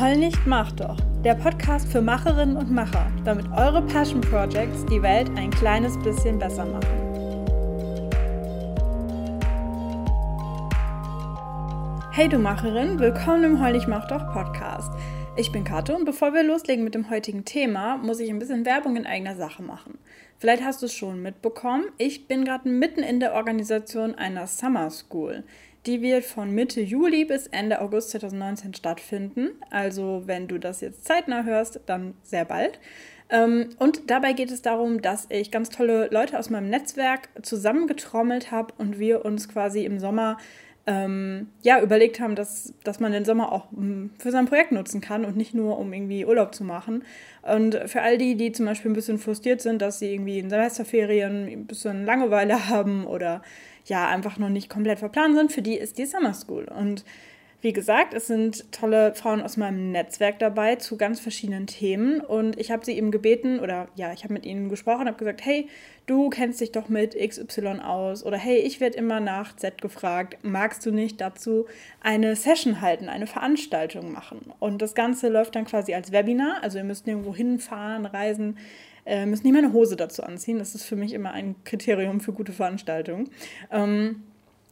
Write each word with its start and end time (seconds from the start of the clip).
Heul 0.00 0.16
nicht, 0.16 0.46
mach 0.46 0.70
doch. 0.70 0.96
Der 1.24 1.34
Podcast 1.34 1.90
für 1.90 2.00
Macherinnen 2.00 2.56
und 2.56 2.70
Macher, 2.70 3.10
damit 3.24 3.46
eure 3.50 3.82
Passion 3.82 4.20
Projects 4.20 4.86
die 4.86 5.02
Welt 5.02 5.28
ein 5.36 5.50
kleines 5.50 5.98
bisschen 5.98 6.38
besser 6.38 6.64
machen. 6.66 6.86
Hey 12.12 12.28
du 12.28 12.38
Macherin, 12.38 13.00
willkommen 13.00 13.42
im 13.42 13.60
Heul 13.60 13.72
nicht, 13.72 13.88
mach 13.88 14.06
doch 14.06 14.32
Podcast. 14.32 14.92
Ich 15.36 15.50
bin 15.50 15.64
Kato 15.64 15.96
und 15.96 16.04
bevor 16.04 16.32
wir 16.32 16.44
loslegen 16.44 16.84
mit 16.84 16.94
dem 16.94 17.10
heutigen 17.10 17.44
Thema, 17.44 17.96
muss 17.96 18.20
ich 18.20 18.30
ein 18.30 18.38
bisschen 18.38 18.64
Werbung 18.64 18.94
in 18.94 19.04
eigener 19.04 19.34
Sache 19.34 19.64
machen. 19.64 19.98
Vielleicht 20.38 20.62
hast 20.62 20.80
du 20.80 20.86
es 20.86 20.94
schon 20.94 21.22
mitbekommen, 21.22 21.86
ich 21.96 22.28
bin 22.28 22.44
gerade 22.44 22.68
mitten 22.68 23.02
in 23.02 23.18
der 23.18 23.34
Organisation 23.34 24.14
einer 24.14 24.46
Summer 24.46 24.90
School. 24.90 25.42
Die 25.86 26.02
wird 26.02 26.24
von 26.24 26.50
Mitte 26.50 26.80
Juli 26.80 27.24
bis 27.24 27.46
Ende 27.46 27.80
August 27.80 28.10
2019 28.10 28.74
stattfinden. 28.74 29.50
Also 29.70 30.22
wenn 30.26 30.48
du 30.48 30.58
das 30.58 30.80
jetzt 30.80 31.04
zeitnah 31.04 31.44
hörst, 31.44 31.80
dann 31.86 32.14
sehr 32.22 32.44
bald. 32.44 32.78
Ähm, 33.30 33.70
und 33.78 34.10
dabei 34.10 34.32
geht 34.32 34.50
es 34.50 34.62
darum, 34.62 35.02
dass 35.02 35.26
ich 35.28 35.50
ganz 35.50 35.68
tolle 35.68 36.08
Leute 36.10 36.38
aus 36.38 36.50
meinem 36.50 36.70
Netzwerk 36.70 37.28
zusammengetrommelt 37.42 38.50
habe 38.50 38.74
und 38.78 38.98
wir 38.98 39.24
uns 39.24 39.48
quasi 39.48 39.84
im 39.84 39.98
Sommer 39.98 40.38
ähm, 40.88 41.48
ja, 41.62 41.82
überlegt 41.82 42.18
haben, 42.18 42.34
dass, 42.34 42.72
dass 42.82 42.98
man 42.98 43.12
den 43.12 43.26
Sommer 43.26 43.52
auch 43.52 43.70
um, 43.72 44.10
für 44.18 44.30
sein 44.30 44.46
Projekt 44.46 44.72
nutzen 44.72 45.02
kann 45.02 45.26
und 45.26 45.36
nicht 45.36 45.52
nur, 45.52 45.78
um 45.78 45.92
irgendwie 45.92 46.24
Urlaub 46.24 46.54
zu 46.54 46.64
machen. 46.64 47.04
Und 47.42 47.78
für 47.86 48.00
all 48.00 48.16
die, 48.16 48.36
die 48.36 48.52
zum 48.52 48.64
Beispiel 48.64 48.90
ein 48.90 48.94
bisschen 48.94 49.18
frustriert 49.18 49.60
sind, 49.60 49.82
dass 49.82 49.98
sie 49.98 50.14
irgendwie 50.14 50.38
in 50.38 50.48
Semesterferien 50.48 51.46
ein 51.46 51.66
bisschen 51.66 52.06
Langeweile 52.06 52.68
haben 52.70 53.06
oder 53.06 53.42
ja 53.88 54.08
einfach 54.08 54.38
noch 54.38 54.48
nicht 54.48 54.68
komplett 54.70 54.98
verplant 54.98 55.36
sind, 55.36 55.52
für 55.52 55.62
die 55.62 55.76
ist 55.76 55.98
die 55.98 56.06
Summer 56.06 56.34
School. 56.34 56.64
Und 56.64 57.04
wie 57.60 57.72
gesagt, 57.72 58.14
es 58.14 58.28
sind 58.28 58.70
tolle 58.70 59.14
Frauen 59.16 59.42
aus 59.42 59.56
meinem 59.56 59.90
Netzwerk 59.90 60.38
dabei 60.38 60.76
zu 60.76 60.96
ganz 60.96 61.18
verschiedenen 61.18 61.66
Themen 61.66 62.20
und 62.20 62.56
ich 62.56 62.70
habe 62.70 62.84
sie 62.84 62.92
eben 62.92 63.10
gebeten 63.10 63.58
oder 63.58 63.88
ja, 63.96 64.12
ich 64.12 64.22
habe 64.22 64.32
mit 64.32 64.46
ihnen 64.46 64.68
gesprochen, 64.68 65.08
habe 65.08 65.18
gesagt, 65.18 65.44
hey, 65.44 65.68
du 66.06 66.30
kennst 66.30 66.60
dich 66.60 66.70
doch 66.70 66.88
mit 66.88 67.16
XY 67.16 67.80
aus 67.80 68.24
oder 68.24 68.36
hey, 68.36 68.58
ich 68.58 68.78
werde 68.80 68.96
immer 68.96 69.18
nach 69.18 69.56
Z 69.56 69.82
gefragt, 69.82 70.38
magst 70.42 70.86
du 70.86 70.92
nicht 70.92 71.20
dazu 71.20 71.66
eine 72.00 72.36
Session 72.36 72.80
halten, 72.80 73.08
eine 73.08 73.26
Veranstaltung 73.26 74.12
machen? 74.12 74.52
Und 74.60 74.80
das 74.80 74.94
Ganze 74.94 75.28
läuft 75.28 75.56
dann 75.56 75.64
quasi 75.64 75.94
als 75.94 76.12
Webinar, 76.12 76.62
also 76.62 76.78
ihr 76.78 76.84
müsst 76.84 77.08
irgendwo 77.08 77.34
hinfahren, 77.34 78.06
reisen, 78.06 78.56
äh, 79.08 79.26
müsst 79.26 79.44
nie 79.44 79.52
meine 79.52 79.72
Hose 79.72 79.96
dazu 79.96 80.22
anziehen. 80.22 80.58
Das 80.58 80.74
ist 80.74 80.84
für 80.84 80.96
mich 80.96 81.12
immer 81.14 81.32
ein 81.32 81.56
Kriterium 81.64 82.20
für 82.20 82.32
gute 82.32 82.52
Veranstaltungen. 82.52 83.30
Ähm, 83.70 84.22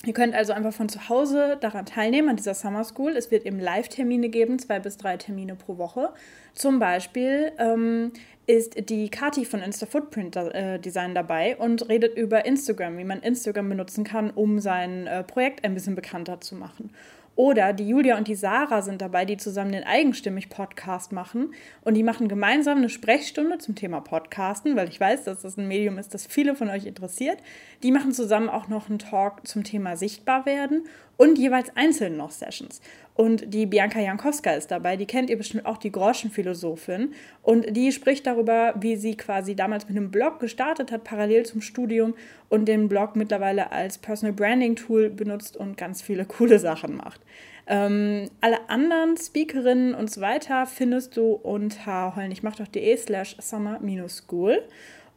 Ihr 0.04 0.12
könnt 0.12 0.34
also 0.34 0.52
einfach 0.52 0.72
von 0.72 0.88
zu 0.88 1.08
Hause 1.08 1.56
daran 1.60 1.86
teilnehmen, 1.86 2.28
an 2.28 2.36
dieser 2.36 2.54
Summer 2.54 2.84
School. 2.84 3.16
Es 3.16 3.30
wird 3.30 3.44
eben 3.44 3.58
Live-Termine 3.58 4.28
geben, 4.28 4.58
zwei 4.58 4.78
bis 4.78 4.98
drei 4.98 5.16
Termine 5.16 5.56
pro 5.56 5.78
Woche. 5.78 6.10
Zum 6.54 6.78
Beispiel 6.78 7.50
ähm, 7.58 8.12
ist 8.46 8.88
die 8.88 9.08
Kati 9.08 9.44
von 9.44 9.60
Insta 9.60 9.86
Footprint 9.86 10.36
äh, 10.36 10.78
Design 10.78 11.14
dabei 11.14 11.56
und 11.56 11.88
redet 11.88 12.16
über 12.16 12.44
Instagram, 12.44 12.98
wie 12.98 13.04
man 13.04 13.20
Instagram 13.20 13.68
benutzen 13.68 14.04
kann, 14.04 14.30
um 14.30 14.60
sein 14.60 15.08
äh, 15.08 15.24
Projekt 15.24 15.64
ein 15.64 15.74
bisschen 15.74 15.96
bekannter 15.96 16.40
zu 16.40 16.54
machen. 16.54 16.90
Oder 17.36 17.74
die 17.74 17.86
Julia 17.86 18.16
und 18.16 18.28
die 18.28 18.34
Sarah 18.34 18.80
sind 18.80 19.02
dabei, 19.02 19.26
die 19.26 19.36
zusammen 19.36 19.72
den 19.72 19.84
Eigenstimmig-Podcast 19.84 21.12
machen. 21.12 21.52
Und 21.82 21.94
die 21.94 22.02
machen 22.02 22.28
gemeinsam 22.28 22.78
eine 22.78 22.88
Sprechstunde 22.88 23.58
zum 23.58 23.74
Thema 23.74 24.00
Podcasten, 24.00 24.74
weil 24.74 24.88
ich 24.88 24.98
weiß, 24.98 25.24
dass 25.24 25.42
das 25.42 25.58
ein 25.58 25.68
Medium 25.68 25.98
ist, 25.98 26.14
das 26.14 26.26
viele 26.26 26.56
von 26.56 26.70
euch 26.70 26.86
interessiert. 26.86 27.38
Die 27.82 27.92
machen 27.92 28.12
zusammen 28.12 28.48
auch 28.48 28.68
noch 28.68 28.88
einen 28.88 28.98
Talk 28.98 29.46
zum 29.46 29.64
Thema 29.64 29.96
Sichtbarwerden 29.96 30.84
und 31.18 31.38
jeweils 31.38 31.76
einzeln 31.76 32.16
noch 32.16 32.30
Sessions. 32.30 32.80
Und 33.16 33.54
die 33.54 33.64
Bianca 33.64 33.98
Jankowska 33.98 34.52
ist 34.52 34.70
dabei, 34.70 34.96
die 34.96 35.06
kennt 35.06 35.30
ihr 35.30 35.38
bestimmt 35.38 35.64
auch, 35.64 35.78
die 35.78 35.90
Groschenphilosophin. 35.90 37.14
Und 37.42 37.74
die 37.74 37.90
spricht 37.90 38.26
darüber, 38.26 38.74
wie 38.78 38.96
sie 38.96 39.16
quasi 39.16 39.56
damals 39.56 39.88
mit 39.88 39.96
einem 39.96 40.10
Blog 40.10 40.38
gestartet 40.38 40.92
hat, 40.92 41.04
parallel 41.04 41.46
zum 41.46 41.62
Studium 41.62 42.14
und 42.50 42.66
den 42.66 42.88
Blog 42.88 43.16
mittlerweile 43.16 43.72
als 43.72 43.96
Personal 43.96 44.34
Branding 44.34 44.76
Tool 44.76 45.08
benutzt 45.08 45.56
und 45.56 45.78
ganz 45.78 46.02
viele 46.02 46.24
coole 46.26 46.58
Sachen 46.58 46.96
macht. 46.96 47.22
Ähm, 47.66 48.28
alle 48.42 48.68
anderen 48.68 49.16
Speakerinnen 49.16 49.94
und 49.94 50.10
so 50.10 50.20
weiter 50.20 50.66
findest 50.66 51.16
du 51.16 51.32
unter 51.32 52.14
heulnichmachdoch.de 52.14 52.96
slash 52.98 53.36
summer-school. 53.40 54.62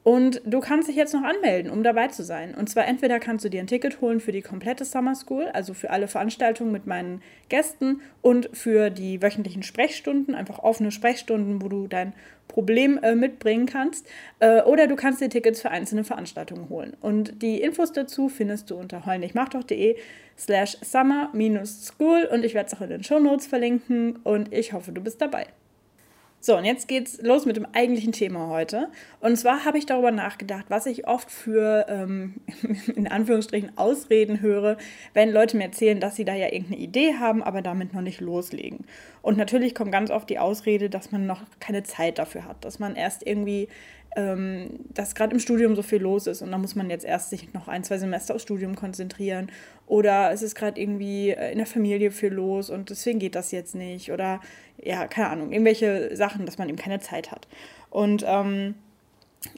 Und 0.10 0.42
du 0.44 0.60
kannst 0.60 0.88
dich 0.88 0.96
jetzt 0.96 1.14
noch 1.14 1.22
anmelden, 1.22 1.70
um 1.70 1.84
dabei 1.84 2.08
zu 2.08 2.24
sein. 2.24 2.56
Und 2.56 2.68
zwar 2.68 2.88
entweder 2.88 3.20
kannst 3.20 3.46
du 3.46 3.50
dir 3.50 3.60
ein 3.60 3.68
Ticket 3.68 4.02
holen 4.02 4.20
für 4.20 4.32
die 4.32 4.42
komplette 4.42 4.84
Summer 4.84 5.14
School, 5.14 5.46
also 5.54 5.76
für 5.76 5.92
alle 5.92 6.08
Veranstaltungen 6.08 6.72
mit 6.72 6.88
meinen 6.88 7.22
Gästen 7.48 8.02
und 8.24 8.50
für 8.52 8.90
die 8.90 9.22
wöchentlichen 9.22 9.62
Sprechstunden, 9.62 10.34
einfach 10.34 10.58
offene 10.58 10.90
Sprechstunden, 10.90 11.62
wo 11.62 11.68
du 11.68 11.86
dein 11.86 12.14
Problem 12.48 12.98
äh, 13.04 13.14
mitbringen 13.14 13.68
kannst. 13.68 14.08
Äh, 14.40 14.64
oder 14.64 14.88
du 14.88 14.96
kannst 14.96 15.22
dir 15.22 15.30
Tickets 15.30 15.62
für 15.62 15.70
einzelne 15.70 16.04
Veranstaltungen 16.04 16.70
holen. 16.70 16.98
Und 17.02 17.44
die 17.44 17.62
Infos 17.62 17.92
dazu 17.92 18.30
findest 18.30 18.72
du 18.72 18.78
unter 18.78 19.06
heulnichmachdoch.de 19.06 19.96
slash 20.40 20.76
summer-school 20.82 22.28
und 22.32 22.44
ich 22.44 22.56
werde 22.56 22.66
es 22.66 22.74
auch 22.74 22.82
in 22.82 22.90
den 22.90 23.04
Show 23.04 23.20
Notes 23.20 23.46
verlinken 23.46 24.16
und 24.24 24.52
ich 24.52 24.74
hoffe, 24.74 24.92
du 24.92 25.02
bist 25.02 25.22
dabei. 25.22 25.46
So, 26.42 26.58
und 26.58 26.64
jetzt 26.64 26.88
geht's 26.88 27.22
los 27.22 27.46
mit 27.46 27.58
dem 27.58 27.68
eigentlichen 27.74 28.14
Thema 28.14 28.48
heute. 28.48 28.88
Und 29.20 29.36
zwar 29.36 29.66
habe 29.66 29.78
ich 29.78 29.86
darüber 29.86 30.12
nachgedacht, 30.12 30.66
was 30.70 30.86
ich 30.86 31.06
oft 31.06 31.30
für, 31.30 31.86
ähm, 31.90 32.36
in 32.96 33.10
Anführungsstrichen, 33.10 33.78
Ausreden 33.78 34.40
höre, 34.40 34.78
wenn 35.14 35.32
Leute 35.34 35.58
mir 35.58 35.66
erzählen, 35.66 36.00
dass 36.00 36.16
sie 36.16 36.24
da 36.24 36.34
ja 36.34 36.46
irgendeine 36.46 36.82
Idee 36.82 37.16
haben, 37.16 37.44
aber 37.44 37.62
damit 37.62 37.94
noch 37.94 38.02
nicht 38.02 38.22
loslegen. 38.22 38.86
Und 39.22 39.38
natürlich 39.38 39.76
kommt 39.76 39.92
ganz 39.92 40.12
oft 40.12 40.30
die 40.30 40.40
Ausrede, 40.40 40.90
dass 40.90 41.12
man 41.12 41.26
noch 41.26 41.42
keine 41.60 41.84
Zeit 41.84 42.20
dafür 42.20 42.46
hat, 42.46 42.64
dass 42.64 42.80
man 42.80 42.96
erst 42.96 43.28
irgendwie 43.28 43.68
ähm, 44.16 44.80
dass 44.94 45.16
gerade 45.16 45.34
im 45.34 45.40
Studium 45.40 45.76
so 45.76 45.82
viel 45.82 46.02
los 46.02 46.28
ist 46.28 46.42
und 46.42 46.52
da 46.52 46.58
muss 46.58 46.76
man 46.76 46.90
jetzt 46.90 47.06
erst 47.06 47.30
sich 47.30 47.54
noch 47.54 47.68
ein, 47.68 47.84
zwei 47.84 47.98
Semester 47.98 48.36
aufs 48.36 48.44
Studium 48.44 48.76
konzentrieren 48.76 49.52
oder 49.86 50.32
es 50.32 50.42
ist 50.42 50.56
gerade 50.56 50.80
irgendwie 50.80 51.30
äh, 51.30 51.52
in 51.52 51.58
der 51.58 51.68
Familie 51.68 52.12
viel 52.12 52.34
los 52.34 52.70
und 52.70 52.90
deswegen 52.90 53.20
geht 53.20 53.36
das 53.36 53.52
jetzt 53.52 53.76
nicht 53.76 54.12
oder 54.12 54.42
ja, 54.82 55.08
keine 55.08 55.30
Ahnung, 55.30 55.52
irgendwelche 55.52 56.16
Sachen, 56.16 56.46
dass 56.46 56.58
man 56.58 56.70
eben 56.70 56.78
keine 56.78 57.00
Zeit 57.00 57.32
hat. 57.32 57.48
Und 57.90 58.24
ähm, 58.26 58.76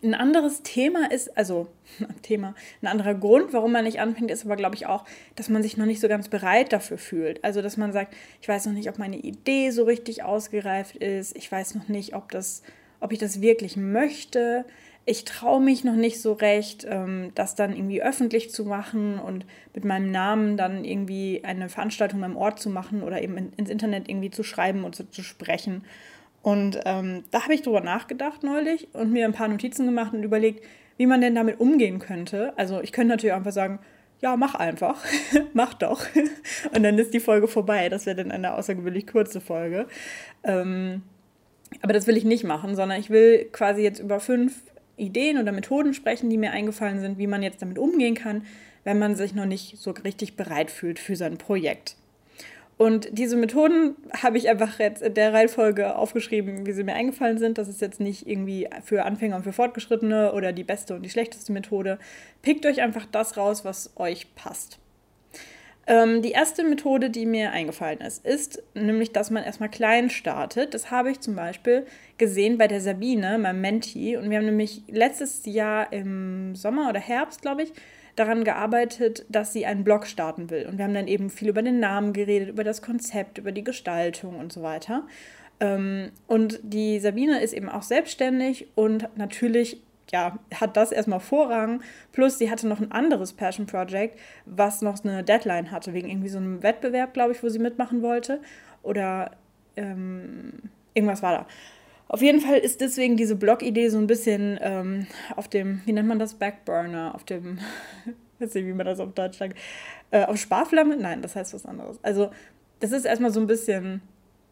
ein 0.04 0.14
anderes 0.14 0.62
Thema 0.62 1.12
ist, 1.12 1.36
also 1.38 1.68
Thema, 2.22 2.56
ein 2.82 2.88
anderer 2.88 3.16
Grund, 3.16 3.54
warum 3.54 3.72
man 3.72 3.86
nicht 3.86 4.00
anfängt, 4.00 4.32
ist 4.32 4.46
aber, 4.46 4.56
glaube 4.56 4.76
ich, 4.76 4.86
auch, 4.86 5.06
dass 5.36 5.50
man 5.50 5.64
sich 5.64 5.78
noch 5.78 5.86
nicht 5.86 6.00
so 6.00 6.08
ganz 6.08 6.30
bereit 6.30 6.72
dafür 6.72 6.98
fühlt. 6.98 7.44
Also, 7.44 7.62
dass 7.62 7.78
man 7.78 7.92
sagt, 7.92 8.14
ich 8.42 8.48
weiß 8.48 8.68
noch 8.68 8.74
nicht, 8.74 8.90
ob 8.90 9.00
meine 9.00 9.18
Idee 9.18 9.72
so 9.72 9.84
richtig 9.84 10.24
ausgereift 10.24 10.96
ist, 10.96 11.36
ich 11.36 11.52
weiß 11.52 11.76
noch 11.76 11.88
nicht, 11.88 12.16
ob 12.16 12.32
das 12.32 12.62
ob 13.02 13.12
ich 13.12 13.20
das 13.20 13.42
wirklich 13.42 13.76
möchte. 13.76 14.66
Ich 15.04 15.26
traue 15.26 15.62
mich 15.62 15.84
noch 15.84 15.96
nicht 15.96 16.22
so 16.22 16.34
recht, 16.34 16.86
ähm, 16.88 17.32
das 17.36 17.56
dann 17.56 17.76
irgendwie 17.76 18.02
öffentlich 18.02 18.52
zu 18.52 18.66
machen 18.66 19.20
und 19.20 19.46
mit 19.74 19.84
meinem 19.84 20.12
Namen 20.12 20.58
dann 20.58 20.86
irgendwie 20.86 21.42
eine 21.44 21.70
Veranstaltung 21.70 22.24
am 22.24 22.38
Ort 22.38 22.60
zu 22.60 22.70
machen 22.70 23.04
oder 23.04 23.22
eben 23.22 23.52
ins 23.58 23.70
Internet 23.70 24.08
irgendwie 24.08 24.30
zu 24.30 24.44
schreiben 24.44 24.84
und 24.84 24.96
zu, 24.96 25.10
zu 25.10 25.24
sprechen. 25.24 25.84
Und 26.44 26.80
ähm, 26.86 27.24
da 27.32 27.44
habe 27.44 27.54
ich 27.54 27.62
drüber 27.62 27.82
nachgedacht 27.82 28.44
neulich 28.44 28.88
und 28.94 29.12
mir 29.12 29.26
ein 29.26 29.34
paar 29.34 29.48
Notizen 29.48 29.86
gemacht 29.86 30.14
und 30.14 30.24
überlegt, 30.24 30.64
wie 30.98 31.06
man 31.06 31.22
denn 31.22 31.36
damit 31.36 31.60
umgehen 31.60 32.00
könnte. 32.00 32.54
Also 32.58 32.82
ich 32.82 32.92
könnte 32.92 33.10
natürlich 33.10 33.34
einfach 33.34 33.52
sagen, 33.52 33.80
ja, 34.22 34.38
mach 34.38 34.56
einfach, 34.56 35.04
mach 35.54 35.74
doch. 35.74 36.06
und 36.76 36.84
dann 36.84 36.98
ist 37.00 37.14
die 37.14 37.20
Folge 37.20 37.48
vorbei. 37.48 37.90
Das 37.90 38.06
wäre 38.06 38.18
dann 38.18 38.32
eine 38.32 38.54
außergewöhnlich 38.54 39.08
kurze 39.08 39.42
Folge. 39.42 39.88
Ähm, 40.44 41.04
aber 41.82 41.94
das 41.94 42.08
will 42.08 42.18
ich 42.18 42.26
nicht 42.26 42.44
machen, 42.44 42.76
sondern 42.76 43.00
ich 43.00 43.09
will 43.09 43.46
quasi 43.52 43.82
jetzt 43.82 44.00
über 44.00 44.20
fünf 44.20 44.62
Ideen 44.98 45.38
oder 45.38 45.52
Methoden 45.52 45.94
sprechen, 45.94 46.30
die 46.30 46.38
mir 46.38 46.52
eingefallen 46.52 47.00
sind, 47.00 47.18
wie 47.18 47.28
man 47.28 47.44
jetzt 47.44 47.62
damit 47.62 47.80
umgehen 47.80 48.16
kann, 48.16 48.46
wenn 48.84 49.00
man 49.00 49.16
sich 49.16 49.34
noch 49.34 49.46
nicht 49.46 49.78
so 49.78 49.91
richtig 49.91 50.35
bereit 50.35 50.72
fühlt 50.72 51.00
für 51.00 51.16
sein 51.16 51.38
Projekt. 51.38 51.96
Und 52.78 53.09
diese 53.12 53.35
Methoden 53.35 53.96
habe 54.12 54.40
ich 54.40 54.50
einfach 54.50 54.79
jetzt 54.79 55.03
in 55.03 55.14
der 55.14 55.34
Reihenfolge 55.34 55.96
aufgeschrieben, 55.96 56.66
wie 56.66 56.72
sie 56.72 56.84
mir 56.84 56.96
eingefallen 56.96 57.38
sind. 57.38 57.59
Das 57.59 57.68
ist 57.68 57.79
jetzt 57.79 58.00
nicht 58.00 58.28
irgendwie 58.28 58.68
für 58.84 59.06
Anfänger 59.06 59.35
und 59.35 59.44
für 59.44 59.53
Fortgeschrittene 59.53 60.34
oder 60.34 60.52
die 60.52 60.64
beste 60.64 60.96
und 60.96 61.03
die 61.03 61.12
schlechteste 61.12 61.52
Methode. 61.52 62.00
Pickt 62.41 62.66
euch 62.66 62.82
einfach 62.82 63.06
das 63.12 63.38
raus, 63.38 63.64
was 63.66 63.91
euch 63.97 64.34
passt. 64.34 64.81
Ähm, 65.91 66.22
die 66.22 66.32
erste 66.32 66.64
Methode, 66.64 67.09
die 67.09 67.26
mir 67.26 67.52
eingefallen 67.52 67.99
ist, 67.99 68.26
ist 68.26 68.64
nämlich, 68.73 69.11
dass 69.11 69.29
man 69.29 69.43
erstmal 69.43 69.67
klein 69.67 70.09
startet. 70.09 70.73
Das 70.73 70.90
habe 70.90 71.11
ich 71.11 71.20
zum 71.20 71.35
Beispiel 71.35 71.85
gesehen 72.17 72.58
bei 72.58 72.70
der 72.70 72.79
Sabine, 72.79 73.38
meinem 73.38 73.59
Menti. 73.59 74.16
Und 74.16 74.29
wir 74.29 74.38
haben 74.38 74.46
nämlich 74.46 74.84
letztes 74.88 75.46
Jahr 75.46 75.91
im 75.91 76.55
Sommer 76.55 76.88
oder 76.88 77.02
Herbst, 77.02 77.41
glaube 77.41 77.64
ich, 77.64 77.73
daran 78.16 78.46
gearbeitet, 78.46 79.26
dass 79.28 79.52
sie 79.52 79.66
einen 79.66 79.84
Blog 79.84 80.08
starten 80.08 80.49
will. 80.49 80.66
Und 80.66 80.78
wir 80.78 80.85
haben 80.85 80.93
dann 80.93 81.09
eben 81.09 81.29
viel 81.29 81.49
über 81.49 81.61
den 81.61 81.82
Namen 81.82 82.14
geredet, 82.14 82.47
über 82.47 82.64
das 82.64 82.82
Konzept, 82.82 83.37
über 83.37 83.52
die 83.52 83.66
Gestaltung 83.66 84.40
und 84.40 84.53
so 84.53 84.61
weiter. 84.61 85.05
Ähm, 85.59 86.11
und 86.26 86.61
die 86.64 86.99
Sabine 86.99 87.41
ist 87.41 87.52
eben 87.52 87.67
auch 87.67 87.84
selbstständig 87.84 88.67
und 88.76 89.09
natürlich 89.17 89.82
ja, 90.11 90.37
hat 90.53 90.78
das 90.78 90.91
erstmal 90.91 91.19
Vorrang. 91.19 91.81
Plus, 92.11 92.37
sie 92.37 92.52
hatte 92.52 92.67
noch 92.67 92.79
ein 92.79 92.91
anderes 92.91 93.34
Passion 93.34 93.66
Project, 93.66 94.19
was 94.46 94.81
noch 94.81 95.03
eine 95.03 95.23
Deadline 95.23 95.72
hatte, 95.72 95.93
wegen 95.93 96.09
irgendwie 96.09 96.29
so 96.29 96.37
einem 96.37 96.63
Wettbewerb, 96.63 97.13
glaube 97.13 97.31
ich, 97.31 97.41
wo 97.43 97.49
sie 97.49 97.59
mitmachen 97.59 98.02
wollte. 98.02 98.41
Oder 98.84 99.31
ähm, 99.75 100.53
irgendwas 100.93 101.22
war 101.22 101.34
da. 101.34 101.47
Auf 102.08 102.22
jeden 102.22 102.41
Fall 102.41 102.58
ist 102.58 102.81
deswegen 102.81 103.16
diese 103.16 103.37
Blog-Idee 103.37 103.87
so 103.87 103.97
ein 103.97 104.08
bisschen 104.08 104.59
ähm, 104.61 105.08
auf 105.37 105.47
dem, 105.47 105.81
wie 105.85 105.93
nennt 105.93 106.09
man 106.09 106.19
das, 106.19 106.34
Backburner, 106.34 107.16
auf 107.16 107.23
dem, 107.23 107.59
weiß 108.40 108.53
nicht, 108.53 108.66
wie 108.66 108.73
man 108.73 108.85
das 108.85 108.99
auf 108.99 109.13
Deutsch 109.13 109.37
sagt, 109.37 109.58
äh, 110.11 110.25
auf 110.25 110.35
Sparflamme? 110.35 110.97
Nein, 110.97 111.22
das 111.22 111.37
heißt 111.37 111.53
was 111.53 111.66
anderes. 111.66 111.99
Also, 112.03 112.31
das 112.81 112.91
ist 112.91 113.05
erstmal 113.05 113.31
so 113.31 113.40
ein 113.40 113.47
bisschen 113.47 114.02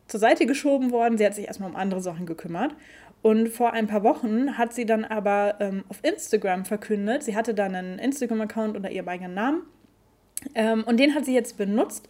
zur 0.08 0.22
Seite 0.22 0.46
geschoben 0.46 0.92
worden. 0.92 1.18
Sie 1.18 1.26
hat 1.26 1.36
sich 1.36 1.48
erstmal 1.48 1.70
um 1.70 1.76
andere 1.76 2.00
Sachen 2.00 2.26
gekümmert. 2.26 2.76
Und 3.22 3.50
vor 3.50 3.74
ein 3.74 3.88
paar 3.88 4.04
Wochen 4.04 4.58
hat 4.58 4.74
sie 4.74 4.86
dann 4.86 5.04
aber 5.04 5.56
ähm, 5.60 5.84
auf 5.90 6.00
Instagram 6.04 6.66
verkündet, 6.66 7.24
sie 7.24 7.36
hatte 7.36 7.54
dann 7.54 7.76
einen 7.76 8.00
Instagram-Account 8.00 8.78
unter 8.78 8.90
ihrem 8.92 9.08
eigenen 9.08 9.34
Namen. 9.34 9.64
Ähm, 10.56 10.84
und 10.86 10.98
den 10.98 11.16
hat 11.16 11.26
sie 11.26 11.34
jetzt 11.34 11.58
benutzt, 11.58 12.08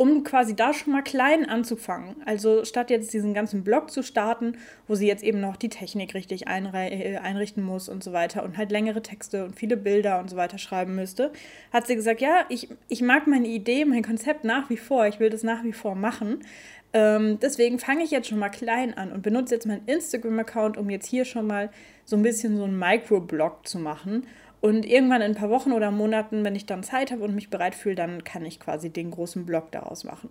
um 0.00 0.24
quasi 0.24 0.56
da 0.56 0.72
schon 0.72 0.94
mal 0.94 1.02
klein 1.02 1.46
anzufangen. 1.46 2.16
Also 2.24 2.64
statt 2.64 2.88
jetzt 2.88 3.12
diesen 3.12 3.34
ganzen 3.34 3.64
Blog 3.64 3.90
zu 3.90 4.02
starten, 4.02 4.56
wo 4.88 4.94
sie 4.94 5.06
jetzt 5.06 5.22
eben 5.22 5.40
noch 5.40 5.56
die 5.56 5.68
Technik 5.68 6.14
richtig 6.14 6.46
äh, 6.46 7.16
einrichten 7.18 7.62
muss 7.62 7.90
und 7.90 8.02
so 8.02 8.14
weiter 8.14 8.42
und 8.42 8.56
halt 8.56 8.70
längere 8.70 9.02
Texte 9.02 9.44
und 9.44 9.56
viele 9.56 9.76
Bilder 9.76 10.18
und 10.18 10.30
so 10.30 10.36
weiter 10.36 10.56
schreiben 10.56 10.94
müsste, 10.94 11.32
hat 11.70 11.86
sie 11.86 11.96
gesagt, 11.96 12.22
ja, 12.22 12.46
ich, 12.48 12.68
ich 12.88 13.02
mag 13.02 13.26
meine 13.26 13.48
Idee, 13.48 13.84
mein 13.84 14.02
Konzept 14.02 14.42
nach 14.42 14.70
wie 14.70 14.78
vor, 14.78 15.06
ich 15.06 15.20
will 15.20 15.28
das 15.28 15.42
nach 15.42 15.64
wie 15.64 15.74
vor 15.74 15.94
machen. 15.94 16.44
Ähm, 16.92 17.38
deswegen 17.40 17.78
fange 17.78 18.02
ich 18.02 18.10
jetzt 18.10 18.28
schon 18.28 18.38
mal 18.38 18.48
klein 18.48 18.96
an 18.96 19.12
und 19.12 19.22
benutze 19.22 19.54
jetzt 19.54 19.66
meinen 19.66 19.86
Instagram-Account, 19.86 20.76
um 20.76 20.90
jetzt 20.90 21.06
hier 21.06 21.24
schon 21.24 21.46
mal 21.46 21.70
so 22.04 22.16
ein 22.16 22.22
bisschen 22.22 22.56
so 22.56 22.64
einen 22.64 22.78
Microblog 22.78 23.66
zu 23.66 23.78
machen 23.78 24.26
und 24.60 24.84
irgendwann 24.84 25.22
in 25.22 25.32
ein 25.32 25.36
paar 25.36 25.50
Wochen 25.50 25.72
oder 25.72 25.90
Monaten, 25.90 26.44
wenn 26.44 26.54
ich 26.54 26.66
dann 26.66 26.82
Zeit 26.82 27.12
habe 27.12 27.24
und 27.24 27.34
mich 27.34 27.48
bereit 27.48 27.74
fühle, 27.74 27.94
dann 27.94 28.24
kann 28.24 28.44
ich 28.44 28.60
quasi 28.60 28.90
den 28.90 29.10
großen 29.10 29.46
Blog 29.46 29.72
daraus 29.72 30.04
machen. 30.04 30.28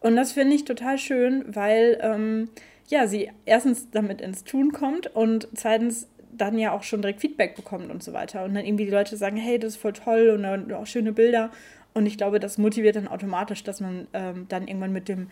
Und 0.00 0.16
das 0.16 0.32
finde 0.32 0.56
ich 0.56 0.64
total 0.64 0.98
schön, 0.98 1.44
weil 1.46 1.98
ähm, 2.02 2.50
ja, 2.88 3.06
sie 3.06 3.30
erstens 3.46 3.90
damit 3.90 4.20
ins 4.20 4.44
Tun 4.44 4.72
kommt 4.72 5.14
und 5.14 5.48
zweitens 5.54 6.08
dann 6.32 6.58
ja 6.58 6.72
auch 6.72 6.82
schon 6.82 7.02
direkt 7.02 7.20
Feedback 7.20 7.54
bekommt 7.54 7.90
und 7.90 8.02
so 8.02 8.12
weiter. 8.12 8.44
Und 8.44 8.54
dann 8.54 8.64
irgendwie 8.64 8.86
die 8.86 8.90
Leute 8.90 9.16
sagen, 9.16 9.36
hey, 9.36 9.58
das 9.58 9.74
ist 9.74 9.80
voll 9.80 9.92
toll 9.92 10.30
und 10.30 10.72
auch 10.72 10.86
schöne 10.86 11.12
Bilder. 11.12 11.50
Und 11.94 12.06
ich 12.06 12.16
glaube, 12.16 12.40
das 12.40 12.56
motiviert 12.56 12.96
dann 12.96 13.06
automatisch, 13.06 13.64
dass 13.64 13.80
man 13.80 14.06
ähm, 14.14 14.46
dann 14.48 14.66
irgendwann 14.66 14.92
mit 14.92 15.08
dem 15.08 15.28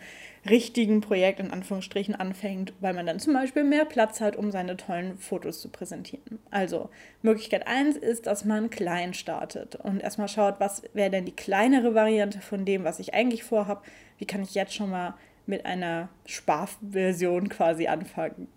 richtigen 0.47 1.01
Projekt 1.01 1.39
in 1.39 1.51
Anführungsstrichen 1.51 2.13
anfängt, 2.13 2.73
weil 2.79 2.93
man 2.93 3.07
dann 3.07 3.19
zum 3.19 3.33
Beispiel 3.33 3.63
mehr 3.63 3.85
Platz 3.85 4.21
hat, 4.21 4.35
um 4.35 4.51
seine 4.51 4.77
tollen 4.77 5.17
Fotos 5.17 5.61
zu 5.61 5.69
präsentieren. 5.69 6.39
Also 6.51 6.89
Möglichkeit 7.23 7.65
1 7.65 7.97
ist, 7.97 8.27
dass 8.27 8.45
man 8.45 8.69
klein 8.69 9.13
startet 9.15 9.75
und 9.75 10.01
erstmal 10.01 10.27
schaut, 10.27 10.59
was 10.59 10.83
wäre 10.93 11.09
denn 11.09 11.25
die 11.25 11.35
kleinere 11.35 11.95
Variante 11.95 12.41
von 12.41 12.63
dem, 12.63 12.83
was 12.83 12.99
ich 12.99 13.13
eigentlich 13.13 13.43
vorhabe. 13.43 13.81
Wie 14.19 14.25
kann 14.25 14.43
ich 14.43 14.53
jetzt 14.53 14.75
schon 14.75 14.91
mal 14.91 15.15
mit 15.47 15.65
einer 15.65 16.09
Sparversion 16.27 17.49
quasi 17.49 17.87
anfangen? 17.87 18.47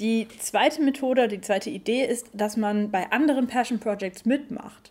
Die 0.00 0.26
zweite 0.38 0.80
Methode, 0.80 1.28
die 1.28 1.42
zweite 1.42 1.68
Idee 1.68 2.06
ist, 2.06 2.30
dass 2.32 2.56
man 2.56 2.90
bei 2.90 3.12
anderen 3.12 3.48
Passion 3.48 3.78
Projects 3.78 4.24
mitmacht. 4.24 4.90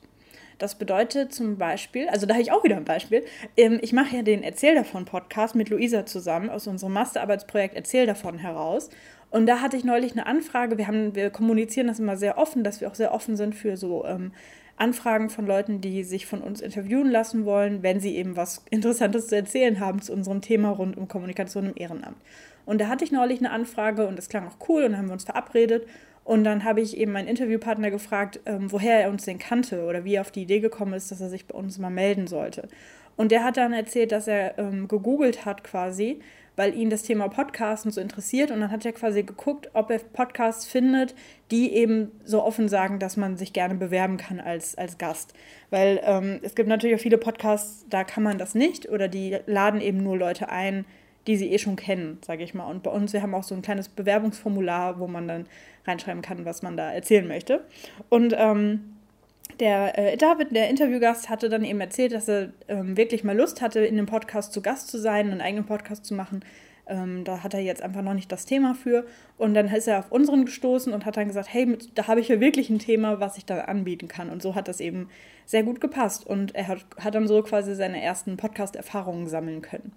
Das 0.59 0.75
bedeutet 0.75 1.33
zum 1.33 1.57
Beispiel, 1.57 2.09
also 2.09 2.25
da 2.25 2.33
habe 2.33 2.43
ich 2.43 2.51
auch 2.51 2.63
wieder 2.63 2.75
ein 2.75 2.85
Beispiel. 2.85 3.23
Ähm, 3.57 3.79
ich 3.81 3.93
mache 3.93 4.17
ja 4.17 4.21
den 4.21 4.43
Erzähl 4.43 4.75
davon 4.75 5.05
Podcast 5.05 5.55
mit 5.55 5.69
Luisa 5.69 6.05
zusammen 6.05 6.49
aus 6.49 6.67
unserem 6.67 6.93
Masterarbeitsprojekt 6.93 7.75
Erzähl 7.75 8.05
davon 8.05 8.37
heraus. 8.37 8.89
Und 9.31 9.45
da 9.45 9.61
hatte 9.61 9.77
ich 9.77 9.83
neulich 9.83 10.11
eine 10.11 10.25
Anfrage. 10.25 10.77
Wir, 10.77 10.87
haben, 10.87 11.15
wir 11.15 11.29
kommunizieren 11.29 11.87
das 11.87 11.99
immer 11.99 12.17
sehr 12.17 12.37
offen, 12.37 12.63
dass 12.63 12.81
wir 12.81 12.89
auch 12.89 12.95
sehr 12.95 13.13
offen 13.13 13.37
sind 13.37 13.55
für 13.55 13.77
so 13.77 14.05
ähm, 14.05 14.33
Anfragen 14.75 15.29
von 15.29 15.45
Leuten, 15.45 15.79
die 15.79 16.03
sich 16.03 16.25
von 16.25 16.41
uns 16.41 16.59
interviewen 16.59 17.09
lassen 17.09 17.45
wollen, 17.45 17.81
wenn 17.81 18.01
sie 18.01 18.15
eben 18.17 18.35
was 18.35 18.65
Interessantes 18.69 19.27
zu 19.27 19.35
erzählen 19.35 19.79
haben 19.79 20.01
zu 20.01 20.11
unserem 20.11 20.41
Thema 20.41 20.69
rund 20.69 20.97
um 20.97 21.07
Kommunikation 21.07 21.67
im 21.67 21.73
Ehrenamt. 21.75 22.17
Und 22.65 22.81
da 22.81 22.87
hatte 22.87 23.03
ich 23.03 23.11
neulich 23.11 23.39
eine 23.39 23.51
Anfrage 23.51 24.07
und 24.07 24.17
das 24.17 24.29
klang 24.29 24.47
auch 24.47 24.69
cool 24.69 24.83
und 24.83 24.97
haben 24.97 25.07
wir 25.07 25.13
uns 25.13 25.23
verabredet. 25.23 25.87
Und 26.29 26.43
dann 26.43 26.63
habe 26.63 26.79
ich 26.79 26.95
eben 26.95 27.11
meinen 27.11 27.27
Interviewpartner 27.27 27.89
gefragt, 27.89 28.39
ähm, 28.45 28.71
woher 28.71 29.01
er 29.01 29.09
uns 29.09 29.25
denn 29.25 29.39
kannte 29.39 29.85
oder 29.85 30.05
wie 30.05 30.13
er 30.13 30.21
auf 30.21 30.29
die 30.29 30.43
Idee 30.43 30.59
gekommen 30.59 30.93
ist, 30.93 31.09
dass 31.09 31.21
er 31.21 31.29
sich 31.29 31.47
bei 31.47 31.57
uns 31.57 31.79
mal 31.79 31.89
melden 31.89 32.27
sollte. 32.27 32.67
Und 33.15 33.31
der 33.31 33.43
hat 33.43 33.57
dann 33.57 33.73
erzählt, 33.73 34.11
dass 34.11 34.27
er 34.27 34.59
ähm, 34.59 34.87
gegoogelt 34.87 35.45
hat 35.45 35.63
quasi, 35.63 36.19
weil 36.55 36.75
ihn 36.75 36.91
das 36.91 37.01
Thema 37.01 37.29
Podcasten 37.29 37.89
so 37.89 37.99
interessiert. 37.99 38.51
Und 38.51 38.59
dann 38.59 38.69
hat 38.69 38.85
er 38.85 38.91
quasi 38.91 39.23
geguckt, 39.23 39.71
ob 39.73 39.89
er 39.89 39.97
Podcasts 39.97 40.67
findet, 40.67 41.15
die 41.49 41.73
eben 41.73 42.11
so 42.23 42.43
offen 42.43 42.69
sagen, 42.69 42.99
dass 42.99 43.17
man 43.17 43.35
sich 43.35 43.51
gerne 43.51 43.73
bewerben 43.73 44.17
kann 44.17 44.39
als, 44.39 44.77
als 44.77 44.99
Gast. 44.99 45.33
Weil 45.71 45.99
ähm, 46.03 46.41
es 46.43 46.53
gibt 46.53 46.69
natürlich 46.69 46.95
auch 46.95 47.01
viele 47.01 47.17
Podcasts, 47.17 47.87
da 47.89 48.03
kann 48.03 48.21
man 48.21 48.37
das 48.37 48.53
nicht 48.53 48.87
oder 48.87 49.07
die 49.07 49.35
laden 49.47 49.81
eben 49.81 50.03
nur 50.03 50.15
Leute 50.15 50.49
ein, 50.49 50.85
die 51.29 51.37
sie 51.37 51.51
eh 51.51 51.59
schon 51.59 51.75
kennen, 51.75 52.17
sage 52.25 52.43
ich 52.43 52.55
mal. 52.55 52.65
Und 52.65 52.81
bei 52.81 52.89
uns, 52.89 53.13
wir 53.13 53.21
haben 53.21 53.35
auch 53.35 53.43
so 53.43 53.53
ein 53.53 53.61
kleines 53.61 53.87
Bewerbungsformular, 53.87 54.99
wo 54.99 55.05
man 55.05 55.27
dann 55.27 55.45
reinschreiben 55.85 56.23
kann, 56.23 56.43
was 56.43 56.63
man 56.63 56.75
da 56.75 56.91
erzählen 56.91 57.27
möchte. 57.27 57.63
Und 58.09 58.33
ähm, 58.35 58.95
der 59.59 59.95
äh, 59.95 60.17
David, 60.17 60.55
der 60.55 60.69
Interviewgast, 60.71 61.29
hatte 61.29 61.47
dann 61.49 61.63
eben 61.63 61.79
erzählt, 61.81 62.13
dass 62.13 62.27
er 62.27 62.49
ähm, 62.67 62.97
wirklich 62.97 63.23
mal 63.23 63.37
Lust 63.37 63.61
hatte, 63.61 63.81
in 63.81 63.95
dem 63.95 64.07
Podcast 64.07 64.53
zu 64.53 64.63
Gast 64.63 64.89
zu 64.89 64.97
sein, 64.97 65.29
einen 65.29 65.39
eigenen 65.39 65.67
Podcast 65.67 66.03
zu 66.03 66.15
machen. 66.15 66.43
Ähm, 66.87 67.23
da 67.25 67.43
hat 67.43 67.53
er 67.53 67.59
jetzt 67.59 67.83
einfach 67.83 68.01
noch 68.01 68.15
nicht 68.15 68.31
das 68.31 68.47
Thema 68.47 68.73
für. 68.73 69.05
Und 69.37 69.53
dann 69.53 69.67
ist 69.67 69.87
er 69.87 69.99
auf 69.99 70.11
unseren 70.11 70.45
gestoßen 70.45 70.91
und 70.91 71.05
hat 71.05 71.15
dann 71.15 71.27
gesagt, 71.27 71.53
hey, 71.53 71.77
da 71.93 72.07
habe 72.07 72.21
ich 72.21 72.29
ja 72.29 72.39
wirklich 72.39 72.71
ein 72.71 72.79
Thema, 72.79 73.19
was 73.19 73.37
ich 73.37 73.45
da 73.45 73.61
anbieten 73.61 74.07
kann. 74.07 74.31
Und 74.31 74.41
so 74.41 74.55
hat 74.55 74.67
das 74.67 74.79
eben 74.79 75.09
sehr 75.45 75.61
gut 75.61 75.79
gepasst. 75.79 76.25
Und 76.25 76.55
er 76.55 76.69
hat, 76.69 76.85
hat 76.97 77.13
dann 77.13 77.27
so 77.27 77.43
quasi 77.43 77.75
seine 77.75 78.01
ersten 78.01 78.35
Podcast-Erfahrungen 78.35 79.27
sammeln 79.27 79.61
können. 79.61 79.91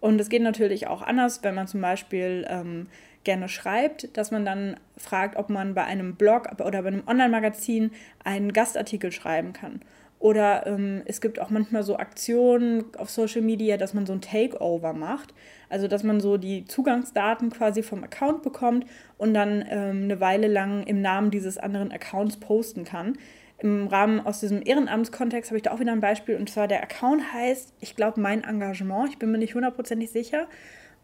Und 0.00 0.20
es 0.20 0.28
geht 0.28 0.42
natürlich 0.42 0.86
auch 0.86 1.02
anders, 1.02 1.42
wenn 1.42 1.54
man 1.54 1.66
zum 1.66 1.80
Beispiel 1.80 2.46
ähm, 2.48 2.86
gerne 3.24 3.48
schreibt, 3.48 4.16
dass 4.16 4.30
man 4.30 4.44
dann 4.44 4.76
fragt, 4.96 5.36
ob 5.36 5.50
man 5.50 5.74
bei 5.74 5.84
einem 5.84 6.14
Blog 6.14 6.48
oder 6.64 6.82
bei 6.82 6.88
einem 6.88 7.02
Online-Magazin 7.06 7.90
einen 8.24 8.52
Gastartikel 8.52 9.12
schreiben 9.12 9.52
kann. 9.52 9.80
Oder 10.20 10.66
ähm, 10.66 11.02
es 11.04 11.20
gibt 11.20 11.38
auch 11.40 11.50
manchmal 11.50 11.84
so 11.84 11.96
Aktionen 11.96 12.84
auf 12.96 13.08
Social 13.08 13.42
Media, 13.42 13.76
dass 13.76 13.94
man 13.94 14.04
so 14.04 14.12
ein 14.12 14.20
Takeover 14.20 14.92
macht. 14.92 15.32
Also 15.68 15.86
dass 15.86 16.02
man 16.02 16.20
so 16.20 16.36
die 16.38 16.64
Zugangsdaten 16.64 17.50
quasi 17.50 17.82
vom 17.82 18.02
Account 18.02 18.42
bekommt 18.42 18.86
und 19.16 19.34
dann 19.34 19.64
ähm, 19.68 20.04
eine 20.04 20.20
Weile 20.20 20.48
lang 20.48 20.82
im 20.84 21.00
Namen 21.02 21.30
dieses 21.30 21.58
anderen 21.58 21.92
Accounts 21.92 22.38
posten 22.38 22.84
kann. 22.84 23.16
Im 23.60 23.88
Rahmen 23.88 24.24
aus 24.24 24.40
diesem 24.40 24.62
Ehrenamtskontext 24.64 25.50
habe 25.50 25.56
ich 25.56 25.64
da 25.64 25.72
auch 25.72 25.80
wieder 25.80 25.92
ein 25.92 26.00
Beispiel. 26.00 26.36
Und 26.36 26.48
zwar 26.48 26.68
der 26.68 26.82
Account 26.82 27.32
heißt, 27.32 27.74
ich 27.80 27.96
glaube, 27.96 28.20
mein 28.20 28.44
Engagement. 28.44 29.10
Ich 29.10 29.18
bin 29.18 29.32
mir 29.32 29.38
nicht 29.38 29.54
hundertprozentig 29.54 30.10
sicher. 30.10 30.46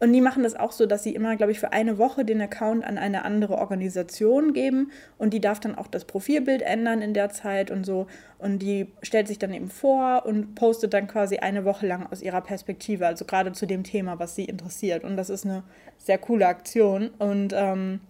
Und 0.01 0.13
die 0.13 0.21
machen 0.21 0.43
das 0.43 0.57
auch 0.57 0.73
so, 0.73 0.87
dass 0.87 1.03
sie 1.03 1.15
immer, 1.15 1.37
glaube 1.37 1.53
ich, 1.53 1.61
für 1.61 1.73
eine 1.73 1.99
Woche 1.99 2.25
den 2.25 2.41
Account 2.41 2.85
an 2.85 2.99
eine 2.99 3.25
andere 3.25 3.59
Organisation 3.59 4.53
geben 4.53 4.91
und 5.19 5.33
die 5.33 5.41
darf 5.41 5.61
dann 5.61 5.77
auch 5.77 5.87
das 5.87 6.05
Profilbild 6.05 6.63
ändern 6.63 7.01
in 7.01 7.15
der 7.15 7.31
Zeit 7.31 7.71
und 7.71 7.87
so. 7.87 8.09
Und 8.39 8.59
die 8.59 8.89
stellt 9.03 9.29
sich 9.29 9.39
dann 9.39 9.55
eben 9.55 9.71
vor 9.71 10.27
und 10.27 10.57
postet 10.57 10.95
dann 10.95 11.07
quasi 11.07 11.39
eine 11.39 11.65
Woche 11.65 11.87
lang 11.87 12.07
aus 12.11 12.23
ihrer 12.23 12.41
Perspektive, 12.41 13.07
also 13.07 13.25
gerade 13.25 13.53
zu 13.53 13.67
dem 13.67 13.85
Thema, 13.85 14.19
was 14.19 14.35
sie 14.35 14.45
interessiert. 14.45 15.05
Und 15.05 15.17
das 15.17 15.31
ist 15.31 15.47
eine 15.47 15.63
sehr 15.97 16.19
coole 16.19 16.49
Aktion. 16.49 17.11
Und 17.19 17.55
ähm, 17.57 18.01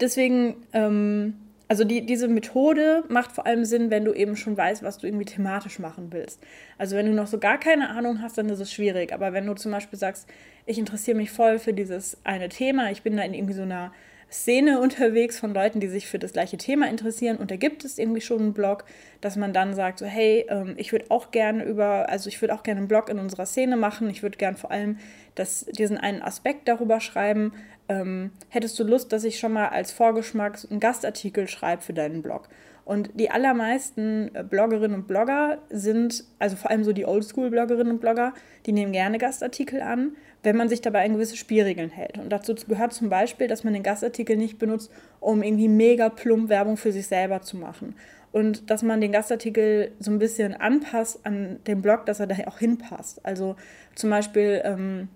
deswegen 0.00 0.54
ähm, 0.72 1.34
also 1.68 1.84
die, 1.84 2.04
diese 2.04 2.28
Methode 2.28 3.04
macht 3.08 3.32
vor 3.32 3.46
allem 3.46 3.64
Sinn, 3.64 3.90
wenn 3.90 4.04
du 4.04 4.12
eben 4.12 4.36
schon 4.36 4.56
weißt, 4.56 4.82
was 4.82 4.98
du 4.98 5.06
irgendwie 5.06 5.24
thematisch 5.24 5.78
machen 5.78 6.08
willst. 6.10 6.42
Also 6.76 6.96
wenn 6.96 7.06
du 7.06 7.12
noch 7.12 7.26
so 7.26 7.38
gar 7.38 7.58
keine 7.58 7.90
Ahnung 7.90 8.20
hast, 8.20 8.36
dann 8.36 8.48
ist 8.50 8.60
es 8.60 8.72
schwierig. 8.72 9.12
Aber 9.12 9.32
wenn 9.32 9.46
du 9.46 9.54
zum 9.54 9.72
Beispiel 9.72 9.98
sagst, 9.98 10.28
ich 10.66 10.78
interessiere 10.78 11.16
mich 11.16 11.30
voll 11.30 11.58
für 11.58 11.72
dieses 11.72 12.18
eine 12.24 12.48
Thema, 12.48 12.90
ich 12.90 13.02
bin 13.02 13.16
da 13.16 13.22
in 13.22 13.34
irgendwie 13.34 13.54
so 13.54 13.62
einer 13.62 13.92
Szene 14.34 14.80
unterwegs 14.80 15.38
von 15.38 15.54
Leuten, 15.54 15.78
die 15.78 15.86
sich 15.86 16.08
für 16.08 16.18
das 16.18 16.32
gleiche 16.32 16.56
Thema 16.56 16.88
interessieren. 16.88 17.36
Und 17.36 17.52
da 17.52 17.56
gibt 17.56 17.84
es 17.84 17.98
irgendwie 17.98 18.20
schon 18.20 18.40
einen 18.40 18.52
Blog, 18.52 18.84
dass 19.20 19.36
man 19.36 19.52
dann 19.52 19.74
sagt, 19.74 20.00
so 20.00 20.06
hey, 20.06 20.44
ähm, 20.48 20.74
ich 20.76 20.90
würde 20.90 21.06
auch 21.10 21.30
gerne 21.30 21.64
über, 21.64 22.08
also 22.08 22.28
ich 22.28 22.42
würde 22.42 22.52
auch 22.52 22.64
gerne 22.64 22.78
einen 22.78 22.88
Blog 22.88 23.08
in 23.08 23.20
unserer 23.20 23.46
Szene 23.46 23.76
machen, 23.76 24.10
ich 24.10 24.24
würde 24.24 24.36
gerne 24.36 24.56
vor 24.56 24.72
allem 24.72 24.98
das, 25.36 25.66
diesen 25.66 25.98
einen 25.98 26.20
Aspekt 26.20 26.66
darüber 26.66 27.00
schreiben, 27.00 27.52
ähm, 27.88 28.32
hättest 28.48 28.76
du 28.80 28.82
Lust, 28.82 29.12
dass 29.12 29.22
ich 29.22 29.38
schon 29.38 29.52
mal 29.52 29.68
als 29.68 29.92
Vorgeschmack 29.92 30.58
einen 30.68 30.80
Gastartikel 30.80 31.46
schreibe 31.46 31.82
für 31.82 31.92
deinen 31.92 32.20
Blog? 32.20 32.48
Und 32.84 33.10
die 33.14 33.30
allermeisten 33.30 34.34
äh, 34.34 34.42
Bloggerinnen 34.42 34.96
und 34.96 35.06
Blogger 35.06 35.58
sind, 35.70 36.24
also 36.40 36.56
vor 36.56 36.72
allem 36.72 36.82
so 36.82 36.92
die 36.92 37.06
Oldschool-Bloggerinnen 37.06 37.92
und 37.92 38.00
Blogger, 38.00 38.34
die 38.66 38.72
nehmen 38.72 38.92
gerne 38.92 39.18
Gastartikel 39.18 39.80
an, 39.80 40.16
wenn 40.44 40.56
man 40.56 40.68
sich 40.68 40.80
dabei 40.80 41.04
an 41.04 41.14
gewisse 41.14 41.36
Spielregeln 41.36 41.90
hält. 41.90 42.18
Und 42.18 42.30
dazu 42.30 42.54
gehört 42.68 42.92
zum 42.92 43.08
Beispiel, 43.08 43.48
dass 43.48 43.64
man 43.64 43.72
den 43.72 43.82
Gastartikel 43.82 44.36
nicht 44.36 44.58
benutzt, 44.58 44.90
um 45.20 45.42
irgendwie 45.42 45.68
mega 45.68 46.08
plump 46.08 46.48
Werbung 46.48 46.76
für 46.76 46.92
sich 46.92 47.06
selber 47.06 47.40
zu 47.42 47.56
machen. 47.56 47.94
Und 48.32 48.70
dass 48.70 48.82
man 48.82 49.00
den 49.00 49.12
Gastartikel 49.12 49.92
so 50.00 50.10
ein 50.10 50.18
bisschen 50.18 50.54
anpasst 50.54 51.24
an 51.24 51.60
den 51.66 51.82
Blog, 51.82 52.06
dass 52.06 52.20
er 52.20 52.26
da 52.26 52.34
auch 52.46 52.58
hinpasst. 52.58 53.24
Also 53.24 53.56
zum 53.94 54.10
Beispiel, 54.10 54.60
ähm, 54.64 55.08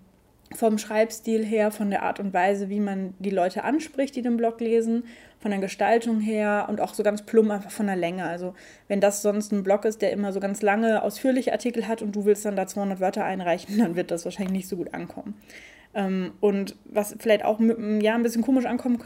vom 0.54 0.78
Schreibstil 0.78 1.44
her, 1.44 1.70
von 1.70 1.90
der 1.90 2.02
Art 2.02 2.20
und 2.20 2.32
Weise, 2.32 2.68
wie 2.68 2.80
man 2.80 3.14
die 3.18 3.30
Leute 3.30 3.64
anspricht, 3.64 4.16
die 4.16 4.22
den 4.22 4.36
Blog 4.36 4.60
lesen, 4.60 5.04
von 5.40 5.50
der 5.50 5.60
Gestaltung 5.60 6.20
her 6.20 6.66
und 6.68 6.80
auch 6.80 6.94
so 6.94 7.02
ganz 7.02 7.22
plump 7.22 7.50
einfach 7.50 7.70
von 7.70 7.86
der 7.86 7.96
Länge. 7.96 8.24
Also 8.24 8.54
wenn 8.88 9.00
das 9.00 9.22
sonst 9.22 9.52
ein 9.52 9.62
Blog 9.62 9.84
ist, 9.84 10.02
der 10.02 10.12
immer 10.12 10.32
so 10.32 10.40
ganz 10.40 10.62
lange, 10.62 11.02
ausführliche 11.02 11.52
Artikel 11.52 11.86
hat 11.86 12.02
und 12.02 12.16
du 12.16 12.24
willst 12.24 12.44
dann 12.44 12.56
da 12.56 12.66
200 12.66 12.98
Wörter 13.00 13.24
einreichen, 13.24 13.78
dann 13.78 13.94
wird 13.94 14.10
das 14.10 14.24
wahrscheinlich 14.24 14.52
nicht 14.52 14.68
so 14.68 14.76
gut 14.76 14.94
ankommen. 14.94 15.34
Ähm, 15.94 16.32
und 16.40 16.76
was 16.84 17.16
vielleicht 17.18 17.44
auch 17.44 17.58
mit, 17.58 18.02
ja, 18.02 18.14
ein 18.14 18.22
bisschen 18.22 18.42
komisch 18.42 18.66
ankommen 18.66 18.98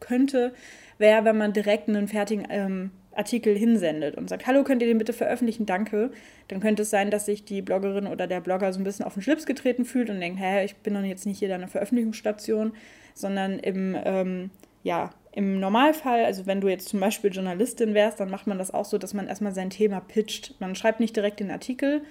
könnte, 0.00 0.54
wäre, 0.98 1.24
wenn 1.24 1.36
man 1.36 1.52
direkt 1.52 1.88
einen 1.88 2.08
fertigen 2.08 2.46
ähm, 2.48 2.90
Artikel 3.14 3.56
hinsendet 3.56 4.16
und 4.16 4.28
sagt, 4.28 4.46
hallo, 4.46 4.64
könnt 4.64 4.82
ihr 4.82 4.88
den 4.88 4.98
bitte 4.98 5.12
veröffentlichen, 5.12 5.66
danke, 5.66 6.10
dann 6.48 6.60
könnte 6.60 6.82
es 6.82 6.90
sein, 6.90 7.10
dass 7.10 7.26
sich 7.26 7.44
die 7.44 7.62
Bloggerin 7.62 8.06
oder 8.06 8.26
der 8.26 8.40
Blogger 8.40 8.72
so 8.72 8.80
ein 8.80 8.84
bisschen 8.84 9.04
auf 9.04 9.14
den 9.14 9.22
Schlips 9.22 9.46
getreten 9.46 9.84
fühlt 9.84 10.10
und 10.10 10.20
denkt, 10.20 10.40
hä, 10.40 10.64
ich 10.64 10.76
bin 10.76 10.94
doch 10.94 11.02
jetzt 11.02 11.26
nicht 11.26 11.38
hier 11.38 11.48
deine 11.48 11.68
Veröffentlichungsstation, 11.68 12.72
sondern 13.14 13.58
im, 13.58 13.96
ähm, 14.04 14.50
ja, 14.82 15.10
im 15.32 15.60
Normalfall, 15.60 16.24
also 16.24 16.46
wenn 16.46 16.60
du 16.60 16.68
jetzt 16.68 16.88
zum 16.88 17.00
Beispiel 17.00 17.32
Journalistin 17.32 17.94
wärst, 17.94 18.20
dann 18.20 18.30
macht 18.30 18.46
man 18.46 18.58
das 18.58 18.72
auch 18.72 18.84
so, 18.84 18.98
dass 18.98 19.14
man 19.14 19.28
erstmal 19.28 19.52
sein 19.52 19.70
Thema 19.70 20.00
pitcht. 20.00 20.54
Man 20.60 20.74
schreibt 20.74 21.00
nicht 21.00 21.16
direkt 21.16 21.40
den 21.40 21.50
Artikel, 21.50 22.02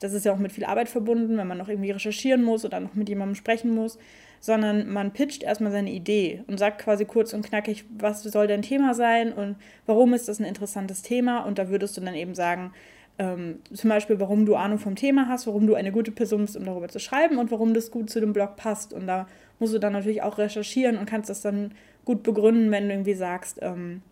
das 0.00 0.12
ist 0.12 0.24
ja 0.24 0.32
auch 0.32 0.38
mit 0.38 0.52
viel 0.52 0.64
Arbeit 0.64 0.88
verbunden, 0.88 1.36
wenn 1.38 1.46
man 1.46 1.58
noch 1.58 1.68
irgendwie 1.68 1.90
recherchieren 1.90 2.42
muss 2.42 2.64
oder 2.64 2.80
noch 2.80 2.94
mit 2.94 3.08
jemandem 3.08 3.34
sprechen 3.34 3.74
muss, 3.74 3.98
sondern 4.40 4.88
man 4.90 5.12
pitcht 5.12 5.42
erstmal 5.42 5.72
seine 5.72 5.90
Idee 5.90 6.44
und 6.46 6.58
sagt 6.58 6.80
quasi 6.82 7.04
kurz 7.04 7.32
und 7.32 7.44
knackig, 7.44 7.84
was 7.98 8.22
soll 8.22 8.46
dein 8.46 8.62
Thema 8.62 8.94
sein 8.94 9.32
und 9.32 9.56
warum 9.86 10.14
ist 10.14 10.28
das 10.28 10.38
ein 10.38 10.44
interessantes 10.44 11.02
Thema 11.02 11.40
und 11.40 11.58
da 11.58 11.68
würdest 11.68 11.96
du 11.96 12.00
dann 12.00 12.14
eben 12.14 12.34
sagen, 12.34 12.72
ähm, 13.18 13.60
zum 13.72 13.88
Beispiel, 13.88 14.20
warum 14.20 14.44
du 14.44 14.56
Ahnung 14.56 14.78
vom 14.78 14.94
Thema 14.94 15.26
hast, 15.28 15.46
warum 15.46 15.66
du 15.66 15.74
eine 15.74 15.90
gute 15.90 16.10
Person 16.10 16.42
bist, 16.42 16.56
um 16.56 16.64
darüber 16.64 16.88
zu 16.88 16.98
schreiben 16.98 17.38
und 17.38 17.50
warum 17.50 17.72
das 17.72 17.90
gut 17.90 18.10
zu 18.10 18.20
dem 18.20 18.32
Blog 18.32 18.56
passt. 18.56 18.92
Und 18.92 19.06
da 19.06 19.26
musst 19.58 19.72
du 19.72 19.78
dann 19.78 19.94
natürlich 19.94 20.22
auch 20.22 20.36
recherchieren 20.36 20.98
und 20.98 21.06
kannst 21.06 21.30
das 21.30 21.40
dann 21.40 21.72
gut 22.04 22.22
begründen, 22.22 22.70
wenn 22.70 22.88
du 22.88 22.94
irgendwie 22.94 23.14
sagst, 23.14 23.58
ähm, 23.62 24.02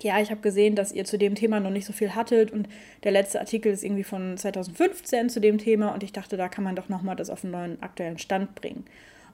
ja, 0.00 0.20
ich 0.20 0.30
habe 0.30 0.40
gesehen, 0.40 0.74
dass 0.74 0.92
ihr 0.92 1.04
zu 1.04 1.18
dem 1.18 1.34
Thema 1.34 1.60
noch 1.60 1.70
nicht 1.70 1.86
so 1.86 1.92
viel 1.92 2.14
hattet 2.14 2.50
und 2.50 2.68
der 3.04 3.12
letzte 3.12 3.40
Artikel 3.40 3.72
ist 3.72 3.84
irgendwie 3.84 4.04
von 4.04 4.36
2015 4.36 5.28
zu 5.28 5.40
dem 5.40 5.58
Thema 5.58 5.92
und 5.94 6.02
ich 6.02 6.12
dachte, 6.12 6.36
da 6.36 6.48
kann 6.48 6.64
man 6.64 6.76
doch 6.76 6.88
nochmal 6.88 7.16
das 7.16 7.30
auf 7.30 7.44
einen 7.44 7.52
neuen 7.52 7.82
aktuellen 7.82 8.18
Stand 8.18 8.54
bringen. 8.54 8.84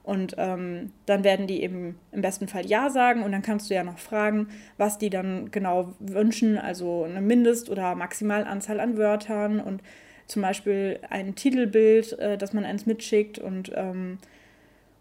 Und 0.03 0.35
ähm, 0.37 0.91
dann 1.05 1.23
werden 1.23 1.45
die 1.45 1.61
eben 1.61 1.99
im 2.11 2.21
besten 2.21 2.47
Fall 2.47 2.65
Ja 2.65 2.89
sagen 2.89 3.21
und 3.23 3.31
dann 3.31 3.41
kannst 3.41 3.69
du 3.69 3.75
ja 3.75 3.83
noch 3.83 3.99
fragen, 3.99 4.47
was 4.77 4.97
die 4.97 5.09
dann 5.09 5.51
genau 5.51 5.93
wünschen, 5.99 6.57
also 6.57 7.03
eine 7.03 7.21
Mindest- 7.21 7.69
oder 7.69 7.95
Maximalanzahl 7.95 8.79
an 8.79 8.97
Wörtern 8.97 9.59
und 9.59 9.81
zum 10.25 10.41
Beispiel 10.41 10.99
ein 11.09 11.35
Titelbild, 11.35 12.17
äh, 12.19 12.37
das 12.37 12.53
man 12.53 12.65
eins 12.65 12.85
mitschickt 12.85 13.39
und 13.39 13.71
ähm, 13.75 14.19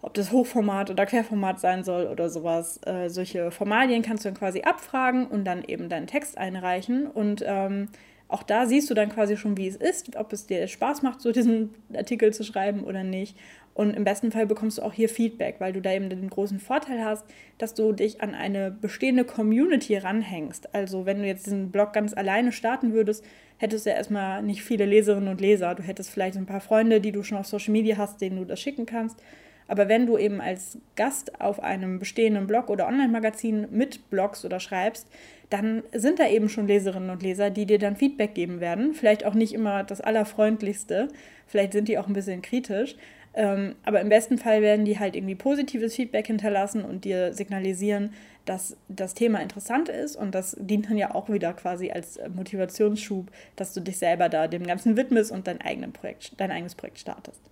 ob 0.01 0.15
das 0.15 0.31
Hochformat 0.31 0.91
oder 0.91 1.07
Querformat 1.07 1.61
sein 1.61 1.83
soll 1.83 2.07
oder 2.07 2.31
sowas. 2.31 2.81
Äh, 2.87 3.09
solche 3.09 3.51
Formalien 3.51 4.03
kannst 4.03 4.25
du 4.25 4.29
dann 4.29 4.39
quasi 4.39 4.63
abfragen 4.63 5.27
und 5.27 5.45
dann 5.45 5.65
eben 5.65 5.89
deinen 5.89 6.07
Text 6.07 6.39
einreichen. 6.39 7.07
Und 7.07 7.43
ähm, 7.47 7.89
auch 8.29 8.43
da 8.43 8.67
siehst 8.67 8.89
du 8.91 8.95
dann 8.95 9.09
quasi 9.09 9.37
schon, 9.37 9.57
wie 9.57 9.67
es 9.67 9.77
ist, 9.77 10.15
ob 10.17 10.33
es 10.33 10.47
dir 10.47 10.69
Spaß 10.69 11.03
macht, 11.03 11.21
so 11.21 11.33
diesen 11.33 11.75
Artikel 11.95 12.33
zu 12.33 12.45
schreiben 12.45 12.85
oder 12.85 13.03
nicht. 13.03 13.37
Und 13.75 13.95
im 13.95 14.03
besten 14.03 14.33
Fall 14.33 14.47
bekommst 14.47 14.79
du 14.79 14.83
auch 14.83 14.93
hier 14.93 15.09
Feedback, 15.09 15.57
weil 15.61 15.73
du 15.73 15.81
da 15.81 15.93
eben 15.93 16.11
den 16.11 16.29
großen 16.29 16.59
Vorteil 16.59 17.05
hast, 17.05 17.25
dass 17.59 17.75
du 17.75 17.93
dich 17.93 18.21
an 18.21 18.35
eine 18.35 18.73
bestehende 18.73 19.25
Community 19.25 19.97
ranhängst. 19.97 20.75
Also 20.75 21.07
wenn 21.07 21.19
du 21.19 21.27
jetzt 21.29 21.47
diesen 21.47 21.71
Blog 21.71 21.93
ganz 21.93 22.13
alleine 22.13 22.51
starten 22.51 22.93
würdest, 22.93 23.25
hättest 23.57 23.87
du 23.87 23.91
ja 23.91 23.97
erstmal 23.97 24.43
nicht 24.43 24.65
viele 24.65 24.85
Leserinnen 24.85 25.29
und 25.29 25.41
Leser. 25.41 25.77
Du 25.77 25.85
hättest 25.85 26.11
vielleicht 26.11 26.37
ein 26.37 26.47
paar 26.47 26.61
Freunde, 26.61 27.01
die 27.01 27.13
du 27.13 27.23
schon 27.23 27.39
auf 27.39 27.47
Social 27.47 27.71
Media 27.71 27.97
hast, 27.97 28.21
denen 28.21 28.39
du 28.39 28.45
das 28.45 28.61
schicken 28.61 28.85
kannst. 28.85 29.23
Aber 29.69 29.89
wenn 29.89 30.07
du 30.07 30.19
eben 30.19 30.41
als 30.41 30.79
Gast 30.97 31.41
auf 31.41 31.63
einem 31.63 31.99
bestehenden 31.99 32.47
Blog 32.47 32.71
oder 32.71 32.89
Online-Magazin 32.89 33.69
mit 33.71 34.11
Blogs 34.11 34.45
oder 34.45 34.59
schreibst, 34.59 35.07
dann 35.51 35.83
sind 35.93 36.19
da 36.19 36.29
eben 36.29 36.49
schon 36.49 36.67
Leserinnen 36.67 37.11
und 37.11 37.23
Leser, 37.23 37.51
die 37.51 37.67
dir 37.67 37.79
dann 37.79 37.97
Feedback 37.97 38.35
geben 38.35 38.61
werden. 38.61 38.95
Vielleicht 38.95 39.25
auch 39.25 39.35
nicht 39.35 39.55
immer 39.55 39.85
das 39.85 40.01
Allerfreundlichste, 40.01 41.09
vielleicht 41.47 41.73
sind 41.73 41.89
die 41.89 41.99
auch 41.99 42.07
ein 42.07 42.13
bisschen 42.15 42.43
kritisch. 42.43 42.97
Ähm, 43.35 43.77
aber 43.85 44.01
im 44.01 44.09
besten 44.09 44.39
Fall 44.39 44.63
werden 44.63 44.85
die 44.85 44.99
halt 44.99 45.15
irgendwie 45.15 45.35
positives 45.35 45.95
Feedback 45.95 46.27
hinterlassen 46.27 46.83
und 46.83 47.05
dir 47.05 47.35
signalisieren, 47.35 48.15
dass 48.47 48.77
das 48.89 49.15
Thema 49.15 49.41
interessant 49.41 49.91
ist 49.91 50.17
und 50.17 50.35
das 50.35 50.57
dient 50.59 50.89
dann 50.89 50.97
ja 50.97 51.15
auch 51.15 51.29
wieder 51.29 51.53
quasi 51.53 51.91
als 51.91 52.19
Motivationsschub, 52.35 53.31
dass 53.57 53.75
du 53.75 53.81
dich 53.81 53.99
selber 53.99 54.31
da 54.31 54.49
dem 54.49 54.67
Ganzen 54.67 54.97
widmest 54.97 55.31
und 55.31 55.47
dein, 55.47 55.61
eigenen 55.61 55.93
Projekt, 55.93 56.33
dein 56.39 56.51
eigenes 56.51 56.75
Projekt 56.75 56.99
startest. 56.99 57.43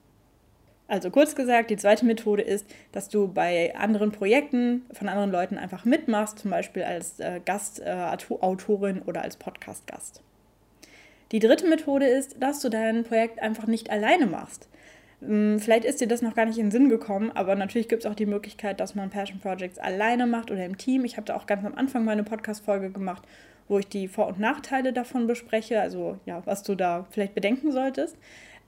Also 0.88 1.10
kurz 1.10 1.34
gesagt, 1.34 1.70
die 1.70 1.76
zweite 1.76 2.06
Methode 2.06 2.42
ist, 2.42 2.66
dass 2.92 3.08
du 3.08 3.26
bei 3.26 3.74
anderen 3.76 4.12
Projekten 4.12 4.84
von 4.92 5.08
anderen 5.08 5.32
Leuten 5.32 5.58
einfach 5.58 5.84
mitmachst, 5.84 6.38
zum 6.38 6.52
Beispiel 6.52 6.84
als 6.84 7.18
äh, 7.18 7.40
Gastautorin 7.44 8.98
äh, 8.98 9.00
oder 9.06 9.22
als 9.22 9.36
Podcast-Gast. 9.36 10.22
Die 11.32 11.40
dritte 11.40 11.66
Methode 11.66 12.06
ist, 12.06 12.40
dass 12.40 12.60
du 12.60 12.68
dein 12.68 13.02
Projekt 13.02 13.42
einfach 13.42 13.66
nicht 13.66 13.90
alleine 13.90 14.26
machst. 14.26 14.68
Hm, 15.20 15.58
vielleicht 15.58 15.84
ist 15.84 16.00
dir 16.00 16.06
das 16.06 16.22
noch 16.22 16.34
gar 16.34 16.44
nicht 16.44 16.58
in 16.58 16.66
den 16.66 16.70
Sinn 16.70 16.88
gekommen, 16.88 17.32
aber 17.34 17.56
natürlich 17.56 17.88
gibt 17.88 18.04
es 18.04 18.10
auch 18.10 18.14
die 18.14 18.26
Möglichkeit, 18.26 18.78
dass 18.78 18.94
man 18.94 19.10
Passion 19.10 19.40
Projects 19.40 19.78
alleine 19.78 20.26
macht 20.26 20.52
oder 20.52 20.64
im 20.64 20.78
Team. 20.78 21.04
Ich 21.04 21.16
habe 21.16 21.24
da 21.24 21.34
auch 21.34 21.46
ganz 21.46 21.64
am 21.64 21.74
Anfang 21.74 22.04
meine 22.04 22.22
Podcast-Folge 22.22 22.90
gemacht, 22.90 23.24
wo 23.66 23.80
ich 23.80 23.88
die 23.88 24.06
Vor- 24.06 24.28
und 24.28 24.38
Nachteile 24.38 24.92
davon 24.92 25.26
bespreche, 25.26 25.80
also 25.80 26.18
ja, 26.26 26.42
was 26.44 26.62
du 26.62 26.76
da 26.76 27.06
vielleicht 27.10 27.34
bedenken 27.34 27.72
solltest. 27.72 28.16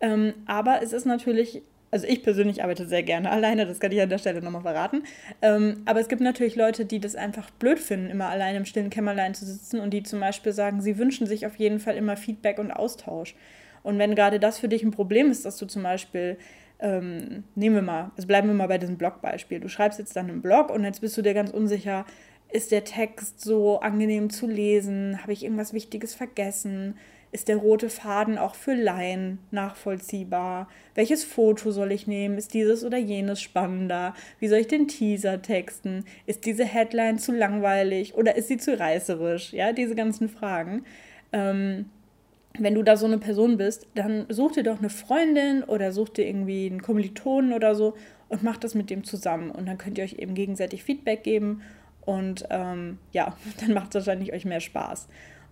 Ähm, 0.00 0.34
aber 0.46 0.82
es 0.82 0.92
ist 0.92 1.06
natürlich 1.06 1.62
also 1.90 2.06
ich 2.06 2.22
persönlich 2.22 2.62
arbeite 2.62 2.86
sehr 2.86 3.02
gerne 3.02 3.30
alleine, 3.32 3.66
das 3.66 3.80
kann 3.80 3.92
ich 3.92 4.00
an 4.00 4.08
der 4.08 4.18
Stelle 4.18 4.42
nochmal 4.42 4.62
verraten. 4.62 5.02
Ähm, 5.42 5.82
aber 5.84 6.00
es 6.00 6.08
gibt 6.08 6.20
natürlich 6.20 6.56
Leute, 6.56 6.84
die 6.84 7.00
das 7.00 7.14
einfach 7.16 7.50
blöd 7.50 7.78
finden, 7.78 8.10
immer 8.10 8.28
alleine 8.28 8.58
im 8.58 8.64
stillen 8.64 8.90
Kämmerlein 8.90 9.34
zu 9.34 9.46
sitzen 9.46 9.80
und 9.80 9.90
die 9.90 10.02
zum 10.02 10.20
Beispiel 10.20 10.52
sagen, 10.52 10.80
sie 10.80 10.98
wünschen 10.98 11.26
sich 11.26 11.46
auf 11.46 11.56
jeden 11.56 11.80
Fall 11.80 11.96
immer 11.96 12.16
Feedback 12.16 12.58
und 12.58 12.70
Austausch. 12.70 13.34
Und 13.82 13.98
wenn 13.98 14.14
gerade 14.14 14.40
das 14.40 14.58
für 14.58 14.68
dich 14.68 14.82
ein 14.82 14.90
Problem 14.90 15.30
ist, 15.30 15.44
dass 15.44 15.56
du 15.56 15.66
zum 15.66 15.82
Beispiel, 15.82 16.36
ähm, 16.80 17.44
nehmen 17.54 17.76
wir 17.76 17.82
mal, 17.82 18.10
also 18.16 18.26
bleiben 18.26 18.48
wir 18.48 18.54
mal 18.54 18.66
bei 18.66 18.78
diesem 18.78 18.98
Blogbeispiel, 18.98 19.60
du 19.60 19.68
schreibst 19.68 19.98
jetzt 19.98 20.16
dann 20.16 20.28
einen 20.28 20.42
Blog 20.42 20.70
und 20.70 20.84
jetzt 20.84 21.00
bist 21.00 21.16
du 21.16 21.22
dir 21.22 21.34
ganz 21.34 21.50
unsicher, 21.50 22.04
ist 22.50 22.72
der 22.72 22.84
Text 22.84 23.40
so 23.40 23.80
angenehm 23.80 24.30
zu 24.30 24.46
lesen? 24.46 25.20
Habe 25.22 25.32
ich 25.32 25.44
irgendwas 25.44 25.72
Wichtiges 25.72 26.14
vergessen? 26.14 26.96
Ist 27.30 27.48
der 27.48 27.56
rote 27.56 27.90
Faden 27.90 28.38
auch 28.38 28.54
für 28.54 28.74
Laien 28.74 29.38
nachvollziehbar? 29.50 30.68
Welches 30.94 31.24
Foto 31.24 31.70
soll 31.70 31.92
ich 31.92 32.06
nehmen? 32.06 32.38
Ist 32.38 32.54
dieses 32.54 32.84
oder 32.84 32.96
jenes 32.96 33.40
spannender? 33.42 34.14
Wie 34.40 34.48
soll 34.48 34.60
ich 34.60 34.66
den 34.66 34.88
Teaser 34.88 35.42
texten? 35.42 36.04
Ist 36.24 36.46
diese 36.46 36.64
Headline 36.64 37.18
zu 37.18 37.32
langweilig 37.32 38.14
oder 38.14 38.36
ist 38.36 38.48
sie 38.48 38.56
zu 38.56 38.78
reißerisch? 38.78 39.52
Ja, 39.52 39.72
diese 39.72 39.94
ganzen 39.94 40.28
Fragen. 40.30 40.84
Ähm, 41.32 41.90
wenn 42.58 42.74
du 42.74 42.82
da 42.82 42.96
so 42.96 43.06
eine 43.06 43.18
Person 43.18 43.56
bist, 43.56 43.86
dann 43.94 44.26
such 44.28 44.52
dir 44.52 44.62
doch 44.62 44.78
eine 44.78 44.90
Freundin 44.90 45.62
oder 45.64 45.92
such 45.92 46.08
dir 46.08 46.26
irgendwie 46.26 46.66
einen 46.66 46.82
Kommilitonen 46.82 47.52
oder 47.52 47.74
so 47.74 47.94
und 48.28 48.42
mach 48.42 48.56
das 48.56 48.74
mit 48.74 48.90
dem 48.90 49.04
zusammen. 49.04 49.50
Und 49.50 49.66
dann 49.66 49.78
könnt 49.78 49.98
ihr 49.98 50.04
euch 50.04 50.14
eben 50.14 50.34
gegenseitig 50.34 50.82
Feedback 50.82 51.22
geben 51.22 51.62
und 52.08 52.46
ähm, 52.50 52.98
ja, 53.12 53.36
dann 53.60 53.74
macht 53.74 53.88
es 53.88 53.94
wahrscheinlich 54.06 54.32
euch 54.32 54.44
mehr 54.44 54.60
Spaß. 54.60 55.08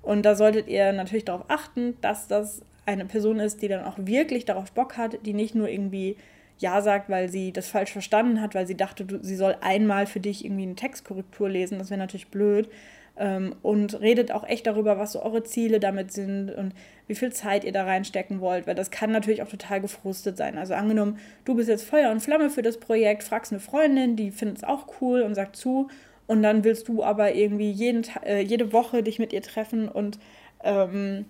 Und 0.06 0.22
da 0.22 0.36
solltet 0.36 0.68
ihr 0.68 0.92
natürlich 0.92 1.24
darauf 1.24 1.46
achten, 1.48 1.96
dass 2.00 2.28
das 2.28 2.62
eine 2.86 3.06
Person 3.06 3.40
ist, 3.40 3.60
die 3.60 3.66
dann 3.66 3.84
auch 3.84 3.98
wirklich 3.98 4.44
darauf 4.44 4.70
Bock 4.70 4.96
hat, 4.96 5.18
die 5.26 5.32
nicht 5.32 5.56
nur 5.56 5.68
irgendwie 5.68 6.16
Ja 6.58 6.80
sagt, 6.80 7.10
weil 7.10 7.28
sie 7.28 7.50
das 7.50 7.68
falsch 7.68 7.90
verstanden 7.90 8.40
hat, 8.40 8.54
weil 8.54 8.68
sie 8.68 8.76
dachte, 8.76 9.04
du, 9.04 9.18
sie 9.20 9.34
soll 9.34 9.56
einmal 9.62 10.06
für 10.06 10.20
dich 10.20 10.44
irgendwie 10.44 10.62
eine 10.62 10.76
Textkorrektur 10.76 11.48
lesen. 11.48 11.80
Das 11.80 11.90
wäre 11.90 11.98
natürlich 11.98 12.28
blöd. 12.28 12.68
Ähm, 13.16 13.56
und 13.62 14.00
redet 14.00 14.30
auch 14.30 14.46
echt 14.46 14.68
darüber, 14.68 14.96
was 14.96 15.10
so 15.10 15.24
eure 15.24 15.42
Ziele 15.42 15.80
damit 15.80 16.12
sind 16.12 16.52
und 16.52 16.72
wie 17.08 17.16
viel 17.16 17.32
Zeit 17.32 17.64
ihr 17.64 17.72
da 17.72 17.82
reinstecken 17.82 18.40
wollt, 18.40 18.68
weil 18.68 18.76
das 18.76 18.92
kann 18.92 19.10
natürlich 19.10 19.42
auch 19.42 19.48
total 19.48 19.80
gefrustet 19.80 20.36
sein. 20.36 20.56
Also 20.56 20.74
angenommen, 20.74 21.18
du 21.44 21.56
bist 21.56 21.68
jetzt 21.68 21.82
Feuer 21.82 22.12
und 22.12 22.20
Flamme 22.20 22.48
für 22.50 22.62
das 22.62 22.78
Projekt, 22.78 23.24
fragst 23.24 23.52
eine 23.52 23.60
Freundin, 23.60 24.14
die 24.14 24.30
findet 24.30 24.58
es 24.58 24.64
auch 24.64 24.86
cool 25.00 25.22
und 25.22 25.34
sagt 25.34 25.56
zu 25.56 25.88
und 26.26 26.42
dann 26.42 26.64
willst 26.64 26.88
du 26.88 27.02
aber 27.02 27.34
irgendwie 27.34 27.70
jeden, 27.70 28.04
äh, 28.24 28.40
jede 28.40 28.72
Woche 28.72 29.02
dich 29.02 29.18
mit 29.18 29.32
ihr 29.32 29.42
treffen 29.42 29.88
und 29.88 30.18
ähm, 30.62 31.26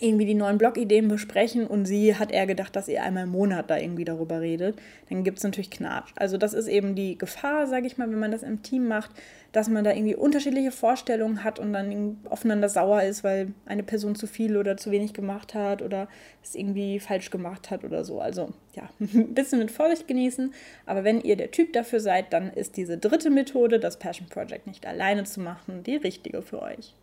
irgendwie 0.00 0.26
die 0.26 0.34
neuen 0.34 0.58
Blogideen 0.58 1.08
besprechen 1.08 1.66
und 1.66 1.86
sie 1.86 2.16
hat 2.16 2.32
eher 2.32 2.46
gedacht, 2.46 2.74
dass 2.76 2.88
ihr 2.88 3.02
einmal 3.02 3.24
im 3.24 3.30
Monat 3.30 3.70
da 3.70 3.78
irgendwie 3.78 4.04
darüber 4.04 4.40
redet, 4.40 4.78
dann 5.08 5.24
gibt 5.24 5.38
es 5.38 5.44
natürlich 5.44 5.70
Knatsch. 5.70 6.12
Also 6.16 6.36
das 6.36 6.54
ist 6.54 6.68
eben 6.68 6.94
die 6.94 7.18
Gefahr, 7.18 7.66
sage 7.66 7.86
ich 7.86 7.98
mal, 7.98 8.10
wenn 8.10 8.18
man 8.18 8.32
das 8.32 8.42
im 8.42 8.62
Team 8.62 8.88
macht, 8.88 9.10
dass 9.54 9.68
man 9.68 9.84
da 9.84 9.92
irgendwie 9.92 10.16
unterschiedliche 10.16 10.72
Vorstellungen 10.72 11.44
hat 11.44 11.60
und 11.60 11.72
dann 11.72 12.18
aufeinander 12.28 12.68
sauer 12.68 13.02
ist, 13.02 13.22
weil 13.22 13.54
eine 13.66 13.84
Person 13.84 14.16
zu 14.16 14.26
viel 14.26 14.56
oder 14.56 14.76
zu 14.76 14.90
wenig 14.90 15.12
gemacht 15.14 15.54
hat 15.54 15.80
oder 15.80 16.08
es 16.42 16.56
irgendwie 16.56 16.98
falsch 16.98 17.30
gemacht 17.30 17.70
hat 17.70 17.84
oder 17.84 18.04
so. 18.04 18.20
Also 18.20 18.52
ja, 18.74 18.90
ein 19.00 19.32
bisschen 19.32 19.60
mit 19.60 19.70
Vorsicht 19.70 20.08
genießen. 20.08 20.52
Aber 20.86 21.04
wenn 21.04 21.20
ihr 21.20 21.36
der 21.36 21.52
Typ 21.52 21.72
dafür 21.72 22.00
seid, 22.00 22.32
dann 22.32 22.52
ist 22.52 22.76
diese 22.76 22.98
dritte 22.98 23.30
Methode, 23.30 23.78
das 23.78 23.98
Passion 24.00 24.28
Project 24.28 24.66
nicht 24.66 24.86
alleine 24.86 25.22
zu 25.22 25.40
machen, 25.40 25.84
die 25.84 25.96
richtige 25.96 26.42
für 26.42 26.60
euch. 26.60 26.94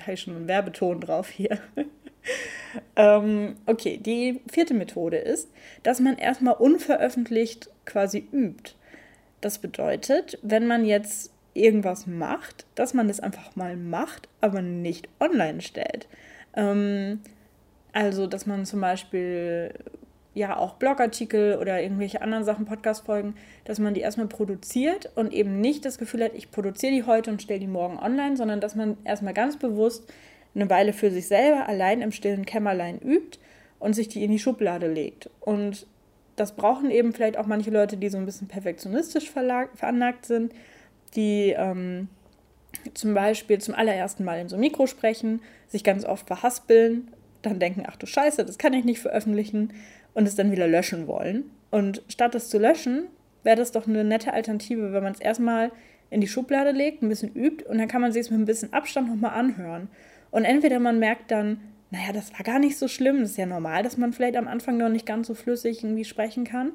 Habe 0.00 0.12
ich 0.12 0.20
schon 0.20 0.36
einen 0.36 0.48
Werbeton 0.48 1.00
drauf 1.00 1.28
hier. 1.28 1.58
ähm, 2.96 3.56
okay, 3.66 3.98
die 3.98 4.40
vierte 4.50 4.74
Methode 4.74 5.18
ist, 5.18 5.50
dass 5.82 6.00
man 6.00 6.18
erstmal 6.18 6.54
unveröffentlicht 6.54 7.70
quasi 7.84 8.26
übt. 8.32 8.72
Das 9.40 9.58
bedeutet, 9.58 10.38
wenn 10.42 10.66
man 10.66 10.84
jetzt 10.84 11.30
irgendwas 11.54 12.06
macht, 12.06 12.66
dass 12.74 12.94
man 12.94 13.08
das 13.08 13.20
einfach 13.20 13.56
mal 13.56 13.76
macht, 13.76 14.28
aber 14.40 14.62
nicht 14.62 15.08
online 15.20 15.60
stellt. 15.60 16.08
Ähm, 16.54 17.20
also, 17.92 18.26
dass 18.26 18.46
man 18.46 18.66
zum 18.66 18.80
Beispiel 18.80 19.72
ja 20.34 20.56
auch 20.56 20.74
Blogartikel 20.74 21.56
oder 21.58 21.80
irgendwelche 21.80 22.20
anderen 22.20 22.44
Sachen, 22.44 22.66
Podcast-Folgen, 22.66 23.36
dass 23.64 23.78
man 23.78 23.94
die 23.94 24.00
erstmal 24.00 24.26
produziert 24.26 25.10
und 25.14 25.32
eben 25.32 25.60
nicht 25.60 25.84
das 25.84 25.98
Gefühl 25.98 26.24
hat, 26.24 26.34
ich 26.34 26.50
produziere 26.50 26.92
die 26.92 27.04
heute 27.04 27.30
und 27.30 27.40
stelle 27.40 27.60
die 27.60 27.66
morgen 27.68 27.98
online, 27.98 28.36
sondern 28.36 28.60
dass 28.60 28.74
man 28.74 28.96
erstmal 29.04 29.34
ganz 29.34 29.56
bewusst 29.56 30.12
eine 30.54 30.68
Weile 30.68 30.92
für 30.92 31.10
sich 31.10 31.26
selber 31.26 31.68
allein 31.68 32.00
im 32.02 32.12
stillen 32.12 32.44
Kämmerlein 32.44 32.98
übt 32.98 33.38
und 33.78 33.94
sich 33.94 34.08
die 34.08 34.24
in 34.24 34.30
die 34.30 34.38
Schublade 34.38 34.88
legt. 34.88 35.30
Und 35.40 35.86
das 36.36 36.52
brauchen 36.52 36.90
eben 36.90 37.12
vielleicht 37.12 37.36
auch 37.36 37.46
manche 37.46 37.70
Leute, 37.70 37.96
die 37.96 38.08
so 38.08 38.18
ein 38.18 38.26
bisschen 38.26 38.48
perfektionistisch 38.48 39.30
veranlagt 39.30 40.26
sind, 40.26 40.52
die 41.14 41.54
ähm, 41.56 42.08
zum 42.94 43.14
Beispiel 43.14 43.60
zum 43.60 43.74
allerersten 43.74 44.24
Mal 44.24 44.40
in 44.40 44.48
so 44.48 44.56
ein 44.56 44.60
Mikro 44.60 44.86
sprechen, 44.86 45.40
sich 45.68 45.84
ganz 45.84 46.04
oft 46.04 46.26
verhaspeln, 46.26 47.08
dann 47.42 47.58
denken, 47.58 47.84
ach 47.86 47.96
du 47.96 48.06
Scheiße, 48.06 48.44
das 48.44 48.58
kann 48.58 48.72
ich 48.72 48.84
nicht 48.84 49.00
veröffentlichen 49.00 49.72
und 50.14 50.26
es 50.26 50.34
dann 50.36 50.50
wieder 50.50 50.66
löschen 50.66 51.06
wollen. 51.06 51.50
Und 51.70 52.02
statt 52.08 52.34
es 52.34 52.48
zu 52.48 52.58
löschen, 52.58 53.08
wäre 53.42 53.56
das 53.56 53.72
doch 53.72 53.86
eine 53.86 54.04
nette 54.04 54.32
Alternative, 54.32 54.92
wenn 54.92 55.02
man 55.02 55.12
es 55.12 55.20
erstmal 55.20 55.70
in 56.10 56.20
die 56.20 56.28
Schublade 56.28 56.70
legt, 56.70 57.02
ein 57.02 57.08
bisschen 57.08 57.34
übt 57.34 57.64
und 57.64 57.78
dann 57.78 57.88
kann 57.88 58.00
man 58.00 58.12
sich 58.12 58.22
es 58.22 58.30
mit 58.30 58.40
ein 58.40 58.44
bisschen 58.44 58.72
Abstand 58.72 59.08
nochmal 59.08 59.32
anhören. 59.32 59.88
Und 60.30 60.44
entweder 60.44 60.78
man 60.78 60.98
merkt 60.98 61.30
dann, 61.30 61.60
naja, 61.90 62.12
das 62.12 62.32
war 62.32 62.44
gar 62.44 62.58
nicht 62.58 62.78
so 62.78 62.88
schlimm, 62.88 63.20
das 63.20 63.32
ist 63.32 63.36
ja 63.36 63.46
normal, 63.46 63.82
dass 63.82 63.96
man 63.96 64.12
vielleicht 64.12 64.36
am 64.36 64.48
Anfang 64.48 64.76
noch 64.76 64.88
nicht 64.88 65.06
ganz 65.06 65.26
so 65.26 65.34
flüssig 65.34 65.82
irgendwie 65.82 66.04
sprechen 66.04 66.44
kann. 66.44 66.72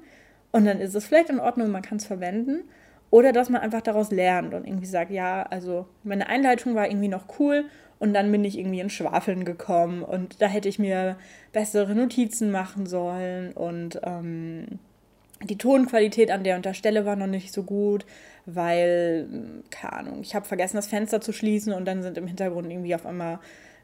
Und 0.52 0.66
dann 0.66 0.80
ist 0.80 0.96
es 0.96 1.06
vielleicht 1.06 1.30
in 1.30 1.40
Ordnung, 1.40 1.70
man 1.72 1.82
kann 1.82 1.98
es 1.98 2.06
verwenden. 2.06 2.64
Oder 3.12 3.32
dass 3.32 3.50
man 3.50 3.62
einfach 3.62 3.82
daraus 3.82 4.12
lernt 4.12 4.54
und 4.54 4.68
irgendwie 4.68 4.86
sagt, 4.86 5.12
ja, 5.12 5.44
also 5.44 5.88
meine 6.04 6.28
Einleitung 6.28 6.76
war 6.76 6.88
irgendwie 6.88 7.08
noch 7.08 7.40
cool 7.40 7.66
und 8.00 8.14
dann 8.14 8.32
bin 8.32 8.44
ich 8.46 8.58
irgendwie 8.58 8.80
in 8.80 8.90
Schwafeln 8.90 9.46
gekommen 9.46 10.04
und 10.04 10.42
da 10.42 10.48
hätte 10.48 10.70
ich 10.70 10.80
mir 10.80 11.18
bessere 11.52 11.94
Notizen 11.96 12.50
machen 12.52 12.86
sollen 12.86 13.52
und 13.54 14.00
ähm, 14.04 14.80
die 15.44 15.58
Tonqualität 15.58 16.32
an 16.32 16.44
der 16.44 16.56
und 16.56 16.66
der 16.66 16.74
Stelle 16.74 17.06
war 17.06 17.16
noch 17.16 17.28
nicht 17.28 17.54
so 17.54 17.64
gut, 17.64 18.06
weil, 18.46 19.28
keine 19.70 19.94
Ahnung, 19.94 20.22
ich 20.22 20.36
habe 20.36 20.46
vergessen, 20.46 20.78
das 20.78 20.88
Fenster 20.88 21.22
zu 21.22 21.32
schließen 21.32 21.74
und 21.74 21.86
dann 21.86 22.02
sind 22.02 22.18
im 22.18 22.28
Hintergrund 22.28 22.70
irgendwie 22.72 22.96
auf 22.96 23.06
einmal 23.06 23.40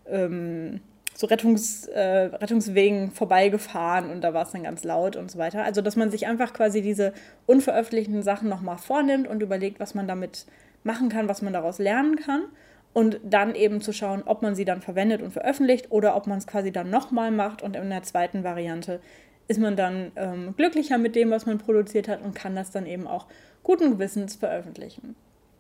ähm, 0.08 0.82
so 1.14 1.28
Rettungs, 1.28 1.88
äh, 1.88 2.30
Rettungswegen 2.34 3.12
vorbeigefahren 3.12 4.10
und 4.10 4.22
da 4.22 4.34
war 4.34 4.44
es 4.44 4.52
dann 4.52 4.64
ganz 4.64 4.84
laut 4.84 5.16
und 5.16 5.32
so 5.32 5.38
weiter. 5.38 5.64
Also, 5.64 5.82
dass 5.82 5.96
man 5.96 6.12
sich 6.12 6.28
einfach 6.28 6.54
quasi 6.54 6.82
diese 6.82 7.14
unveröffentlichten 7.46 8.22
Sachen 8.22 8.50
nochmal 8.50 8.78
vornimmt 8.78 9.28
und 9.28 9.42
überlegt, 9.42 9.80
was 9.80 9.96
man 9.96 10.08
damit 10.08 10.46
machen 10.84 11.08
kann, 11.08 11.30
was 11.30 11.42
man 11.42 11.54
daraus 11.54 11.80
lernen 11.80 12.18
kann. 12.18 12.44
Und 12.96 13.20
dann 13.26 13.56
eben 13.56 13.82
zu 13.82 13.92
schauen, 13.92 14.24
ob 14.26 14.42
man 14.42 14.56
sie 14.56 14.64
dann 14.64 14.82
verwendet 14.82 15.22
und 15.22 15.32
veröffentlicht 15.32 15.92
oder 15.92 16.16
ob 16.16 16.28
man 16.28 16.38
es 16.38 16.48
quasi 16.48 16.72
dann 16.72 16.90
nochmal 16.90 17.30
macht 17.30 17.62
und 17.62 17.76
in 17.76 17.90
der 17.90 18.04
zweiten 18.04 18.46
Variante 18.46 19.02
ist 19.50 19.60
man 19.60 19.76
dann 19.76 20.14
ähm, 20.16 20.54
glücklicher 20.56 20.98
mit 20.98 21.14
dem, 21.14 21.30
was 21.30 21.46
man 21.46 21.58
produziert 21.58 22.08
hat 22.08 22.22
und 22.22 22.34
kann 22.34 22.56
das 22.56 22.72
dann 22.72 22.86
eben 22.86 23.06
auch 23.06 23.28
guten 23.64 23.92
Gewissens 23.92 24.38
veröffentlichen. 24.38 25.16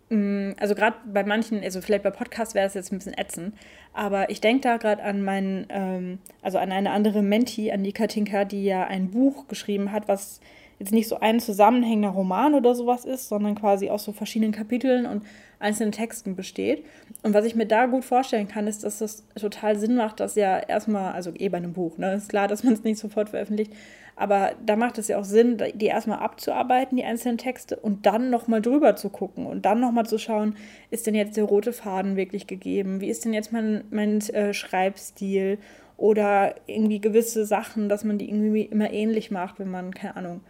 Mm, 0.09 0.51
also 0.59 0.75
gerade 0.75 0.95
bei 1.11 1.25
manchen, 1.25 1.61
also 1.61 1.81
vielleicht 1.81 2.03
bei 2.03 2.11
Podcasts 2.11 2.55
wäre 2.55 2.65
das 2.65 2.73
jetzt 2.73 2.93
ein 2.93 2.99
bisschen 2.99 3.17
ätzend, 3.17 3.53
aber 3.93 4.29
ich 4.29 4.39
denke 4.39 4.61
da 4.61 4.77
gerade 4.77 5.03
an 5.03 5.21
meinen, 5.21 5.65
ähm, 5.69 6.19
also 6.41 6.57
an 6.57 6.71
eine 6.71 6.91
andere 6.91 7.21
Menti, 7.21 7.69
an 7.69 7.83
die 7.83 7.91
Katinka, 7.91 8.45
die 8.45 8.63
ja 8.63 8.85
ein 8.85 9.11
Buch 9.11 9.49
geschrieben 9.49 9.91
hat, 9.91 10.07
was 10.07 10.39
jetzt 10.79 10.91
nicht 10.91 11.07
so 11.07 11.19
ein 11.19 11.39
zusammenhängender 11.39 12.09
Roman 12.09 12.53
oder 12.53 12.75
sowas 12.75 13.05
ist, 13.05 13.29
sondern 13.29 13.55
quasi 13.55 13.89
aus 13.89 14.03
so 14.03 14.11
verschiedenen 14.11 14.51
Kapiteln 14.51 15.05
und 15.05 15.23
einzelnen 15.59 15.91
Texten 15.91 16.35
besteht. 16.35 16.85
Und 17.23 17.33
was 17.33 17.45
ich 17.45 17.55
mir 17.55 17.65
da 17.65 17.85
gut 17.85 18.03
vorstellen 18.03 18.47
kann, 18.47 18.67
ist, 18.67 18.83
dass 18.83 18.99
das 18.99 19.23
total 19.35 19.77
Sinn 19.77 19.95
macht, 19.95 20.19
dass 20.19 20.35
ja 20.35 20.59
erstmal, 20.59 21.13
also 21.13 21.31
eh 21.33 21.49
bei 21.49 21.57
einem 21.57 21.73
Buch, 21.73 21.97
ne, 21.97 22.13
ist 22.13 22.29
klar, 22.29 22.47
dass 22.47 22.63
man 22.63 22.73
es 22.73 22.83
nicht 22.83 22.99
sofort 22.99 23.29
veröffentlicht, 23.29 23.71
aber 24.17 24.53
da 24.65 24.75
macht 24.75 24.97
es 24.97 25.09
ja 25.09 25.17
auch 25.17 25.25
Sinn, 25.25 25.61
die 25.73 25.87
erstmal 25.87 26.19
abzuarbeiten, 26.19 26.97
die 26.97 27.03
einzelnen 27.03 27.37
Texte, 27.37 27.75
und 27.75 28.05
dann 28.05 28.29
nochmal 28.29 28.61
drüber 28.61 28.95
zu 28.95 29.09
gucken 29.09 29.45
und 29.45 29.65
dann 29.65 29.81
nochmal 29.81 30.05
zu 30.05 30.17
schauen, 30.17 30.55
ist 30.89 31.05
denn 31.07 31.15
jetzt 31.15 31.35
der 31.35 31.43
rote 31.43 31.73
Faden 31.73 32.15
wirklich 32.15 32.47
gegeben? 32.47 33.01
Wie 33.01 33.09
ist 33.09 33.25
denn 33.25 33.33
jetzt 33.33 33.51
mein, 33.51 33.83
mein 33.91 34.21
äh, 34.29 34.53
Schreibstil? 34.53 35.57
Oder 35.97 36.55
irgendwie 36.67 36.99
gewisse 36.99 37.45
Sachen, 37.45 37.87
dass 37.87 38.03
man 38.03 38.17
die 38.17 38.29
irgendwie 38.29 38.63
immer 38.63 38.91
ähnlich 38.91 39.31
macht, 39.31 39.59
wenn 39.59 39.71
man, 39.71 39.93
keine 39.93 40.17
Ahnung, 40.17 40.41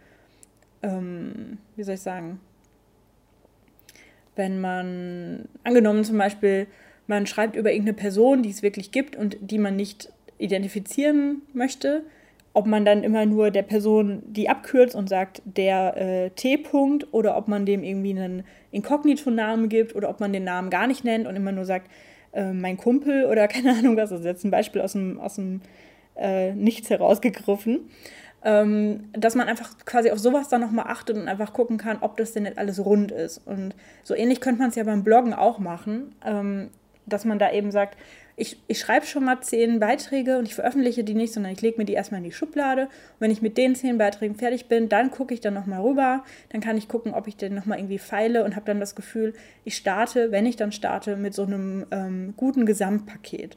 ähm, 0.86 1.58
wie 1.74 1.82
soll 1.82 1.94
ich 1.94 2.00
sagen, 2.00 2.40
wenn 4.36 4.60
man, 4.60 5.48
angenommen 5.64 6.04
zum 6.04 6.18
Beispiel, 6.18 6.66
man 7.06 7.26
schreibt 7.26 7.56
über 7.56 7.72
irgendeine 7.72 7.96
Person, 7.96 8.42
die 8.42 8.50
es 8.50 8.62
wirklich 8.62 8.90
gibt 8.92 9.16
und 9.16 9.36
die 9.40 9.58
man 9.58 9.76
nicht 9.76 10.12
identifizieren 10.38 11.42
möchte, 11.52 12.02
ob 12.52 12.66
man 12.66 12.84
dann 12.84 13.02
immer 13.02 13.26
nur 13.26 13.50
der 13.50 13.62
Person 13.62 14.22
die 14.26 14.48
abkürzt 14.48 14.94
und 14.94 15.08
sagt 15.08 15.42
der 15.44 15.96
äh, 15.96 16.30
T-Punkt 16.30 17.12
oder 17.12 17.36
ob 17.36 17.48
man 17.48 17.66
dem 17.66 17.82
irgendwie 17.82 18.10
einen 18.10 18.44
Inkognito-Namen 18.72 19.68
gibt 19.68 19.94
oder 19.94 20.08
ob 20.08 20.20
man 20.20 20.32
den 20.32 20.44
Namen 20.44 20.70
gar 20.70 20.86
nicht 20.86 21.04
nennt 21.04 21.26
und 21.26 21.36
immer 21.36 21.52
nur 21.52 21.64
sagt 21.64 21.90
äh, 22.32 22.52
mein 22.52 22.76
Kumpel 22.76 23.26
oder 23.26 23.48
keine 23.48 23.72
Ahnung 23.72 23.96
was. 23.96 24.12
Also 24.12 24.26
jetzt 24.26 24.44
ein 24.44 24.50
Beispiel 24.50 24.80
aus 24.80 24.92
dem, 24.92 25.20
aus 25.20 25.36
dem 25.36 25.60
äh, 26.16 26.52
Nichts 26.54 26.90
herausgegriffen 26.90 27.90
ähm, 28.44 29.10
dass 29.12 29.34
man 29.34 29.48
einfach 29.48 29.70
quasi 29.84 30.10
auf 30.10 30.18
sowas 30.18 30.48
dann 30.48 30.60
nochmal 30.60 30.86
achtet 30.88 31.16
und 31.16 31.28
einfach 31.28 31.52
gucken 31.52 31.78
kann, 31.78 31.98
ob 32.00 32.16
das 32.16 32.32
denn 32.32 32.44
nicht 32.44 32.58
alles 32.58 32.84
rund 32.84 33.10
ist. 33.12 33.38
Und 33.46 33.74
so 34.04 34.14
ähnlich 34.14 34.40
könnte 34.40 34.60
man 34.60 34.70
es 34.70 34.76
ja 34.76 34.84
beim 34.84 35.04
Bloggen 35.04 35.34
auch 35.34 35.58
machen, 35.58 36.14
ähm, 36.24 36.70
dass 37.06 37.24
man 37.24 37.38
da 37.38 37.52
eben 37.52 37.70
sagt, 37.70 37.96
ich, 38.38 38.60
ich 38.68 38.78
schreibe 38.78 39.06
schon 39.06 39.24
mal 39.24 39.40
zehn 39.40 39.80
Beiträge 39.80 40.38
und 40.38 40.46
ich 40.46 40.54
veröffentliche 40.54 41.02
die 41.02 41.14
nicht, 41.14 41.32
sondern 41.32 41.52
ich 41.52 41.62
lege 41.62 41.78
mir 41.78 41.86
die 41.86 41.94
erstmal 41.94 42.18
in 42.18 42.24
die 42.24 42.32
Schublade. 42.32 42.82
Und 42.82 42.90
wenn 43.20 43.30
ich 43.30 43.40
mit 43.40 43.56
den 43.56 43.74
zehn 43.74 43.96
Beiträgen 43.96 44.34
fertig 44.34 44.68
bin, 44.68 44.90
dann 44.90 45.10
gucke 45.10 45.32
ich 45.32 45.40
dann 45.40 45.54
nochmal 45.54 45.80
rüber. 45.80 46.22
Dann 46.50 46.60
kann 46.60 46.76
ich 46.76 46.86
gucken, 46.86 47.14
ob 47.14 47.26
ich 47.28 47.36
den 47.36 47.54
nochmal 47.54 47.78
irgendwie 47.78 47.98
feile 47.98 48.44
und 48.44 48.54
habe 48.54 48.66
dann 48.66 48.78
das 48.78 48.94
Gefühl, 48.94 49.32
ich 49.64 49.76
starte, 49.76 50.32
wenn 50.32 50.44
ich 50.44 50.56
dann 50.56 50.70
starte, 50.70 51.16
mit 51.16 51.32
so 51.32 51.44
einem 51.44 51.86
ähm, 51.90 52.34
guten 52.36 52.66
Gesamtpaket. 52.66 53.56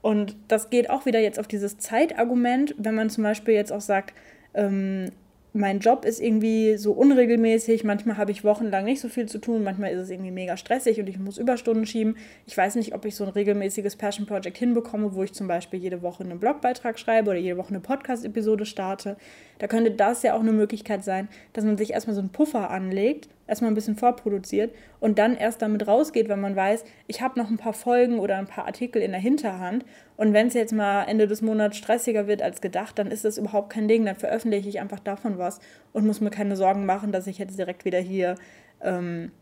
Und 0.00 0.36
das 0.48 0.70
geht 0.70 0.90
auch 0.90 1.06
wieder 1.06 1.20
jetzt 1.20 1.40
auf 1.40 1.48
dieses 1.48 1.78
Zeitargument, 1.78 2.74
wenn 2.78 2.94
man 2.94 3.10
zum 3.10 3.24
Beispiel 3.24 3.54
jetzt 3.54 3.72
auch 3.72 3.80
sagt, 3.80 4.14
ähm, 4.54 5.10
mein 5.54 5.80
Job 5.80 6.04
ist 6.04 6.20
irgendwie 6.20 6.76
so 6.76 6.92
unregelmäßig, 6.92 7.82
manchmal 7.82 8.16
habe 8.16 8.30
ich 8.30 8.44
wochenlang 8.44 8.84
nicht 8.84 9.00
so 9.00 9.08
viel 9.08 9.26
zu 9.26 9.38
tun, 9.38 9.64
manchmal 9.64 9.92
ist 9.92 10.00
es 10.00 10.10
irgendwie 10.10 10.30
mega 10.30 10.56
stressig 10.56 11.00
und 11.00 11.08
ich 11.08 11.18
muss 11.18 11.38
Überstunden 11.38 11.86
schieben. 11.86 12.16
Ich 12.46 12.56
weiß 12.56 12.76
nicht, 12.76 12.94
ob 12.94 13.04
ich 13.04 13.16
so 13.16 13.24
ein 13.24 13.30
regelmäßiges 13.30 13.96
Passion 13.96 14.26
Project 14.26 14.58
hinbekomme, 14.58 15.14
wo 15.14 15.22
ich 15.22 15.32
zum 15.32 15.48
Beispiel 15.48 15.80
jede 15.80 16.02
Woche 16.02 16.22
einen 16.22 16.38
Blogbeitrag 16.38 16.98
schreibe 16.98 17.30
oder 17.30 17.38
jede 17.38 17.56
Woche 17.56 17.70
eine 17.70 17.80
Podcast-Episode 17.80 18.66
starte. 18.66 19.16
Da 19.58 19.66
könnte 19.66 19.90
das 19.90 20.22
ja 20.22 20.34
auch 20.34 20.40
eine 20.40 20.52
Möglichkeit 20.52 21.02
sein, 21.02 21.28
dass 21.54 21.64
man 21.64 21.78
sich 21.78 21.92
erstmal 21.92 22.14
so 22.14 22.20
einen 22.20 22.30
Puffer 22.30 22.70
anlegt, 22.70 23.28
erstmal 23.48 23.72
ein 23.72 23.74
bisschen 23.74 23.96
vorproduziert 23.96 24.72
und 25.00 25.18
dann 25.18 25.36
erst 25.36 25.62
damit 25.62 25.88
rausgeht, 25.88 26.28
wenn 26.28 26.40
man 26.40 26.54
weiß, 26.54 26.84
ich 27.08 27.20
habe 27.20 27.38
noch 27.38 27.50
ein 27.50 27.56
paar 27.56 27.72
Folgen 27.72 28.20
oder 28.20 28.36
ein 28.36 28.46
paar 28.46 28.66
Artikel 28.66 29.02
in 29.02 29.10
der 29.10 29.20
Hinterhand 29.20 29.84
und 30.16 30.32
wenn 30.32 30.46
es 30.46 30.54
jetzt 30.54 30.72
mal 30.72 31.04
Ende 31.04 31.26
des 31.26 31.42
Monats 31.42 31.76
stressiger 31.76 32.28
wird 32.28 32.42
als 32.42 32.60
gedacht, 32.60 32.98
dann 32.98 33.10
ist 33.10 33.24
das 33.24 33.38
überhaupt 33.38 33.70
kein 33.70 33.88
Ding, 33.88 34.04
dann 34.04 34.16
veröffentliche 34.16 34.68
ich 34.68 34.80
einfach 34.80 35.00
davon 35.00 35.38
was 35.38 35.58
und 35.92 36.06
muss 36.06 36.20
mir 36.20 36.30
keine 36.30 36.56
Sorgen 36.56 36.86
machen, 36.86 37.10
dass 37.10 37.26
ich 37.26 37.38
jetzt 37.38 37.58
direkt 37.58 37.84
wieder 37.84 37.98
hier 37.98 38.36
ähm, 38.82 39.32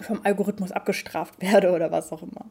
vom 0.00 0.20
Algorithmus 0.24 0.72
abgestraft 0.72 1.40
werde 1.40 1.70
oder 1.70 1.92
was 1.92 2.10
auch 2.12 2.22
immer. 2.22 2.46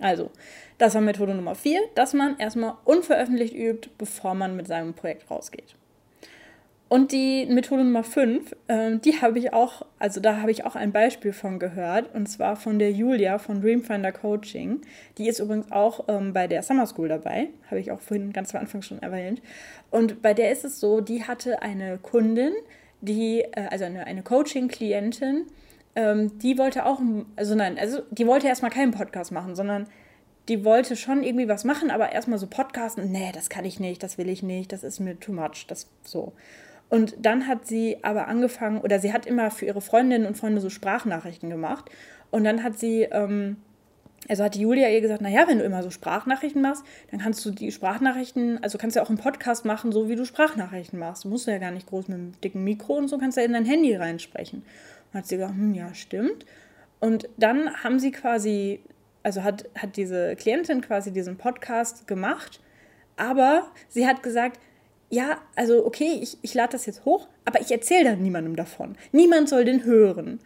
Also, 0.00 0.30
das 0.78 0.94
war 0.94 1.00
Methode 1.00 1.34
Nummer 1.34 1.54
4, 1.54 1.80
dass 1.94 2.14
man 2.14 2.38
erstmal 2.38 2.74
unveröffentlicht 2.84 3.54
übt, 3.54 3.90
bevor 3.98 4.34
man 4.34 4.56
mit 4.56 4.68
seinem 4.68 4.94
Projekt 4.94 5.30
rausgeht. 5.30 5.74
Und 6.88 7.12
die 7.12 7.44
Methode 7.44 7.84
Nummer 7.84 8.02
5, 8.02 8.56
ähm, 8.68 9.02
die 9.02 9.20
habe 9.20 9.38
ich 9.38 9.52
auch, 9.52 9.82
also 9.98 10.20
da 10.20 10.40
habe 10.40 10.50
ich 10.50 10.64
auch 10.64 10.74
ein 10.74 10.90
Beispiel 10.90 11.34
von 11.34 11.58
gehört, 11.58 12.14
und 12.14 12.26
zwar 12.28 12.56
von 12.56 12.78
der 12.78 12.92
Julia 12.92 13.38
von 13.38 13.60
Dreamfinder 13.60 14.10
Coaching. 14.10 14.80
Die 15.18 15.28
ist 15.28 15.38
übrigens 15.38 15.70
auch 15.70 16.04
ähm, 16.08 16.32
bei 16.32 16.46
der 16.46 16.62
Summer 16.62 16.86
School 16.86 17.08
dabei, 17.08 17.48
habe 17.66 17.78
ich 17.78 17.92
auch 17.92 18.00
vorhin 18.00 18.32
ganz 18.32 18.54
am 18.54 18.62
Anfang 18.62 18.80
schon 18.80 19.02
erwähnt. 19.02 19.42
Und 19.90 20.22
bei 20.22 20.32
der 20.32 20.50
ist 20.50 20.64
es 20.64 20.80
so, 20.80 21.02
die 21.02 21.24
hatte 21.24 21.60
eine 21.60 21.98
Kundin, 21.98 22.54
die, 23.02 23.40
äh, 23.40 23.66
also 23.70 23.84
eine, 23.84 24.06
eine 24.06 24.22
Coaching-Klientin, 24.22 25.44
ähm, 25.94 26.38
die 26.38 26.56
wollte 26.56 26.86
auch, 26.86 27.00
also 27.36 27.54
nein, 27.54 27.78
also 27.78 28.00
die 28.10 28.26
wollte 28.26 28.46
erstmal 28.46 28.70
keinen 28.70 28.92
Podcast 28.92 29.30
machen, 29.30 29.54
sondern 29.54 29.88
die 30.48 30.64
wollte 30.64 30.96
schon 30.96 31.22
irgendwie 31.22 31.48
was 31.48 31.64
machen, 31.64 31.90
aber 31.90 32.12
erstmal 32.12 32.38
so 32.38 32.46
podcasten, 32.46 33.12
nee, 33.12 33.30
das 33.34 33.50
kann 33.50 33.66
ich 33.66 33.78
nicht, 33.78 34.02
das 34.02 34.16
will 34.16 34.30
ich 34.30 34.42
nicht, 34.42 34.72
das 34.72 34.84
ist 34.84 35.00
mir 35.00 35.20
too 35.20 35.32
much, 35.32 35.66
das 35.68 35.90
so. 36.02 36.32
Und 36.90 37.16
dann 37.20 37.46
hat 37.46 37.66
sie 37.66 37.98
aber 38.02 38.28
angefangen, 38.28 38.80
oder 38.80 38.98
sie 38.98 39.12
hat 39.12 39.26
immer 39.26 39.50
für 39.50 39.66
ihre 39.66 39.80
Freundinnen 39.80 40.26
und 40.26 40.38
Freunde 40.38 40.60
so 40.60 40.70
Sprachnachrichten 40.70 41.50
gemacht. 41.50 41.90
Und 42.30 42.44
dann 42.44 42.62
hat 42.62 42.78
sie 42.78 43.02
ähm, 43.02 43.56
also 44.26 44.44
hat 44.44 44.54
die 44.54 44.60
Julia 44.60 44.88
ihr 44.88 45.00
gesagt, 45.00 45.22
naja, 45.22 45.46
wenn 45.46 45.58
du 45.58 45.64
immer 45.64 45.82
so 45.82 45.90
Sprachnachrichten 45.90 46.60
machst, 46.60 46.84
dann 47.10 47.20
kannst 47.20 47.44
du 47.44 47.50
die 47.50 47.70
Sprachnachrichten, 47.70 48.62
also 48.62 48.78
kannst 48.78 48.96
du 48.96 49.00
ja 49.00 49.04
auch 49.04 49.10
einen 49.10 49.18
Podcast 49.18 49.64
machen, 49.64 49.92
so 49.92 50.08
wie 50.08 50.16
du 50.16 50.24
Sprachnachrichten 50.24 50.98
machst. 50.98 51.24
Du 51.24 51.28
musst 51.28 51.46
ja 51.46 51.58
gar 51.58 51.70
nicht 51.70 51.86
groß 51.86 52.08
mit 52.08 52.18
einem 52.18 52.40
dicken 52.40 52.64
Mikro 52.64 52.94
und 52.94 53.08
so, 53.08 53.18
kannst 53.18 53.36
ja 53.36 53.44
in 53.44 53.52
dein 53.52 53.64
Handy 53.64 53.94
reinsprechen. 53.94 54.64
Und 55.12 55.18
hat 55.18 55.26
sie 55.26 55.36
gesagt, 55.36 55.54
hm, 55.54 55.74
ja, 55.74 55.94
stimmt. 55.94 56.44
Und 57.00 57.28
dann 57.36 57.72
haben 57.82 58.00
sie 58.00 58.10
quasi, 58.10 58.80
also 59.22 59.44
hat, 59.44 59.66
hat 59.76 59.96
diese 59.96 60.34
Klientin 60.36 60.80
quasi 60.80 61.12
diesen 61.12 61.36
Podcast 61.36 62.06
gemacht, 62.06 62.60
aber 63.16 63.68
sie 63.88 64.06
hat 64.06 64.22
gesagt, 64.22 64.60
ja, 65.10 65.38
also 65.56 65.86
okay, 65.86 66.18
ich, 66.20 66.36
ich 66.42 66.54
lade 66.54 66.72
das 66.72 66.86
jetzt 66.86 67.04
hoch, 67.04 67.28
aber 67.44 67.60
ich 67.60 67.70
erzähle 67.70 68.04
dann 68.04 68.22
niemandem 68.22 68.56
davon. 68.56 68.96
Niemand 69.12 69.48
soll 69.48 69.64
den 69.64 69.84
hören. 69.84 70.40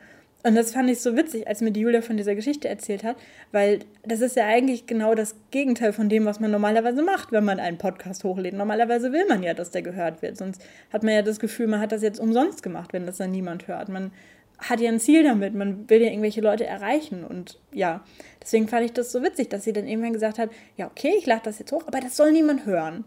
Und 0.44 0.57
das 0.57 0.72
fand 0.72 0.90
ich 0.90 1.01
so 1.01 1.16
witzig, 1.16 1.46
als 1.46 1.61
mir 1.61 1.70
die 1.70 1.81
Julia 1.81 2.03
von 2.03 2.16
dieser 2.16 2.35
Geschichte 2.35 2.68
erzählt 2.68 3.05
hat, 3.05 3.16
weil 3.53 3.81
das 4.03 4.20
ist 4.20 4.35
ja 4.35 4.46
eigentlich 4.46 4.87
genau 4.87 5.14
das 5.14 5.37
Gegenteil 5.53 5.92
von 5.92 6.09
dem, 6.09 6.25
was 6.25 6.40
man 6.40 6.51
normalerweise 6.51 7.03
macht, 7.03 7.31
wenn 7.31 7.44
man 7.44 7.61
einen 7.61 7.79
Podcast 7.79 8.25
hochlädt. 8.25 8.55
Normalerweise 8.55 9.12
will 9.12 9.25
man 9.29 9.44
ja, 9.44 9.55
dass 9.55 9.70
der 9.70 9.83
gehört 9.83 10.20
wird, 10.20 10.37
sonst 10.37 10.61
hat 10.92 11.05
man 11.05 11.14
ja 11.14 11.22
das 11.22 11.38
Gefühl, 11.38 11.68
man 11.68 11.81
hat 11.81 11.92
das 11.92 12.03
jetzt 12.03 12.18
umsonst 12.18 12.62
gemacht, 12.64 12.92
wenn 12.92 13.07
das 13.07 13.18
dann 13.18 13.31
niemand 13.31 13.68
hört. 13.68 13.88
Man 13.88 14.11
hat 14.59 14.81
ja 14.81 14.90
ein 14.90 15.01
Ziel 15.01 15.22
damit, 15.22 15.55
man 15.55 15.88
will 15.88 16.01
ja 16.01 16.09
irgendwelche 16.09 16.40
Leute 16.40 16.66
erreichen 16.66 17.25
und 17.25 17.59
ja, 17.72 18.05
deswegen 18.40 18.66
fand 18.68 18.85
ich 18.85 18.92
das 18.92 19.12
so 19.12 19.22
witzig, 19.22 19.48
dass 19.48 19.64
sie 19.64 19.72
dann 19.72 19.87
irgendwann 19.87 20.12
gesagt 20.12 20.38
hat, 20.38 20.51
ja 20.77 20.87
okay, 20.87 21.14
ich 21.16 21.27
lade 21.27 21.42
das 21.44 21.61
jetzt 21.61 21.72
hoch, 21.72 21.85
aber 21.87 22.01
das 22.01 22.16
soll 22.16 22.33
niemand 22.33 22.66
hören. 22.66 23.05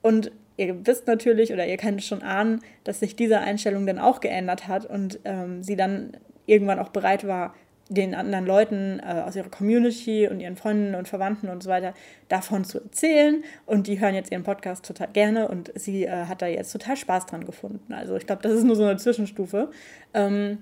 Und 0.00 0.32
ihr 0.56 0.86
wisst 0.86 1.06
natürlich 1.06 1.52
oder 1.52 1.66
ihr 1.66 1.76
könnt 1.76 2.02
schon 2.02 2.22
ahnen, 2.22 2.60
dass 2.84 3.00
sich 3.00 3.16
diese 3.16 3.38
Einstellung 3.38 3.86
dann 3.86 3.98
auch 3.98 4.20
geändert 4.20 4.68
hat 4.68 4.86
und 4.86 5.20
ähm, 5.24 5.62
sie 5.62 5.76
dann 5.76 6.16
irgendwann 6.46 6.78
auch 6.78 6.90
bereit 6.90 7.26
war, 7.26 7.54
den 7.88 8.14
anderen 8.14 8.46
Leuten 8.46 9.00
äh, 9.00 9.22
aus 9.26 9.36
ihrer 9.36 9.50
Community 9.50 10.28
und 10.28 10.40
ihren 10.40 10.56
Freunden 10.56 10.94
und 10.94 11.08
Verwandten 11.08 11.48
und 11.48 11.62
so 11.62 11.68
weiter 11.68 11.94
davon 12.28 12.64
zu 12.64 12.82
erzählen. 12.82 13.44
Und 13.66 13.86
die 13.86 14.00
hören 14.00 14.14
jetzt 14.14 14.32
ihren 14.32 14.44
Podcast 14.44 14.84
total 14.84 15.08
gerne 15.08 15.48
und 15.48 15.72
sie 15.74 16.04
äh, 16.04 16.26
hat 16.26 16.42
da 16.42 16.46
jetzt 16.46 16.72
total 16.72 16.96
Spaß 16.96 17.26
dran 17.26 17.44
gefunden. 17.44 17.92
Also 17.92 18.16
ich 18.16 18.26
glaube, 18.26 18.42
das 18.42 18.52
ist 18.52 18.64
nur 18.64 18.76
so 18.76 18.84
eine 18.84 18.96
Zwischenstufe. 18.96 19.70
Ähm, 20.14 20.58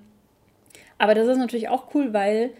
aber 0.98 1.14
das 1.14 1.28
ist 1.28 1.38
natürlich 1.38 1.68
auch 1.68 1.94
cool, 1.94 2.12
weil 2.12 2.50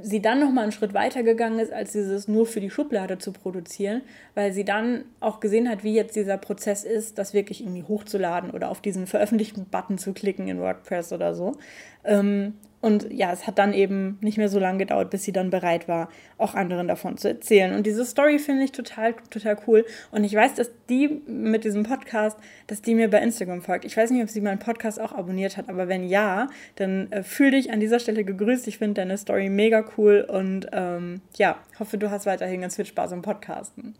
sie 0.00 0.22
dann 0.22 0.40
noch 0.40 0.50
mal 0.50 0.62
einen 0.62 0.72
Schritt 0.72 0.94
weiter 0.94 1.22
gegangen 1.22 1.58
ist, 1.58 1.72
als 1.72 1.92
dieses 1.92 2.28
nur 2.28 2.46
für 2.46 2.60
die 2.60 2.70
Schublade 2.70 3.18
zu 3.18 3.32
produzieren, 3.32 4.02
weil 4.34 4.52
sie 4.52 4.64
dann 4.64 5.04
auch 5.20 5.40
gesehen 5.40 5.68
hat, 5.68 5.84
wie 5.84 5.94
jetzt 5.94 6.16
dieser 6.16 6.38
Prozess 6.38 6.84
ist, 6.84 7.18
das 7.18 7.34
wirklich 7.34 7.62
irgendwie 7.62 7.84
hochzuladen 7.84 8.50
oder 8.50 8.70
auf 8.70 8.80
diesen 8.80 9.06
veröffentlichten 9.06 9.66
Button 9.66 9.98
zu 9.98 10.12
klicken 10.12 10.48
in 10.48 10.60
WordPress 10.60 11.12
oder 11.12 11.34
so. 11.34 11.56
Ähm, 12.04 12.54
und 12.82 13.12
ja, 13.12 13.32
es 13.32 13.46
hat 13.46 13.60
dann 13.60 13.72
eben 13.72 14.18
nicht 14.20 14.38
mehr 14.38 14.48
so 14.48 14.58
lange 14.58 14.78
gedauert, 14.78 15.08
bis 15.08 15.22
sie 15.22 15.30
dann 15.30 15.50
bereit 15.50 15.86
war, 15.86 16.08
auch 16.36 16.56
anderen 16.56 16.88
davon 16.88 17.16
zu 17.16 17.28
erzählen. 17.28 17.74
Und 17.74 17.86
diese 17.86 18.04
Story 18.04 18.40
finde 18.40 18.64
ich 18.64 18.72
total, 18.72 19.14
total 19.30 19.56
cool. 19.68 19.86
Und 20.10 20.24
ich 20.24 20.34
weiß, 20.34 20.54
dass 20.54 20.72
die 20.90 21.22
mit 21.28 21.62
diesem 21.62 21.84
Podcast, 21.84 22.36
dass 22.66 22.82
die 22.82 22.96
mir 22.96 23.08
bei 23.08 23.20
Instagram 23.20 23.62
folgt. 23.62 23.84
Ich 23.84 23.96
weiß 23.96 24.10
nicht, 24.10 24.20
ob 24.20 24.28
sie 24.28 24.40
meinen 24.40 24.58
Podcast 24.58 25.00
auch 25.00 25.12
abonniert 25.12 25.56
hat, 25.56 25.68
aber 25.68 25.86
wenn 25.86 26.02
ja, 26.02 26.48
dann 26.74 27.10
äh, 27.12 27.22
fühl 27.22 27.52
dich 27.52 27.70
an 27.70 27.78
dieser 27.78 28.00
Stelle 28.00 28.24
gegrüßt. 28.24 28.66
Ich 28.66 28.78
finde 28.78 28.94
deine 28.94 29.16
Story 29.16 29.48
mega 29.48 29.84
cool 29.96 30.26
und 30.28 30.66
ähm, 30.72 31.20
ja, 31.36 31.58
hoffe, 31.78 31.98
du 31.98 32.10
hast 32.10 32.26
weiterhin 32.26 32.62
ganz 32.62 32.74
viel 32.74 32.84
Spaß 32.86 33.12
im 33.12 33.22
Podcasten. 33.22 33.94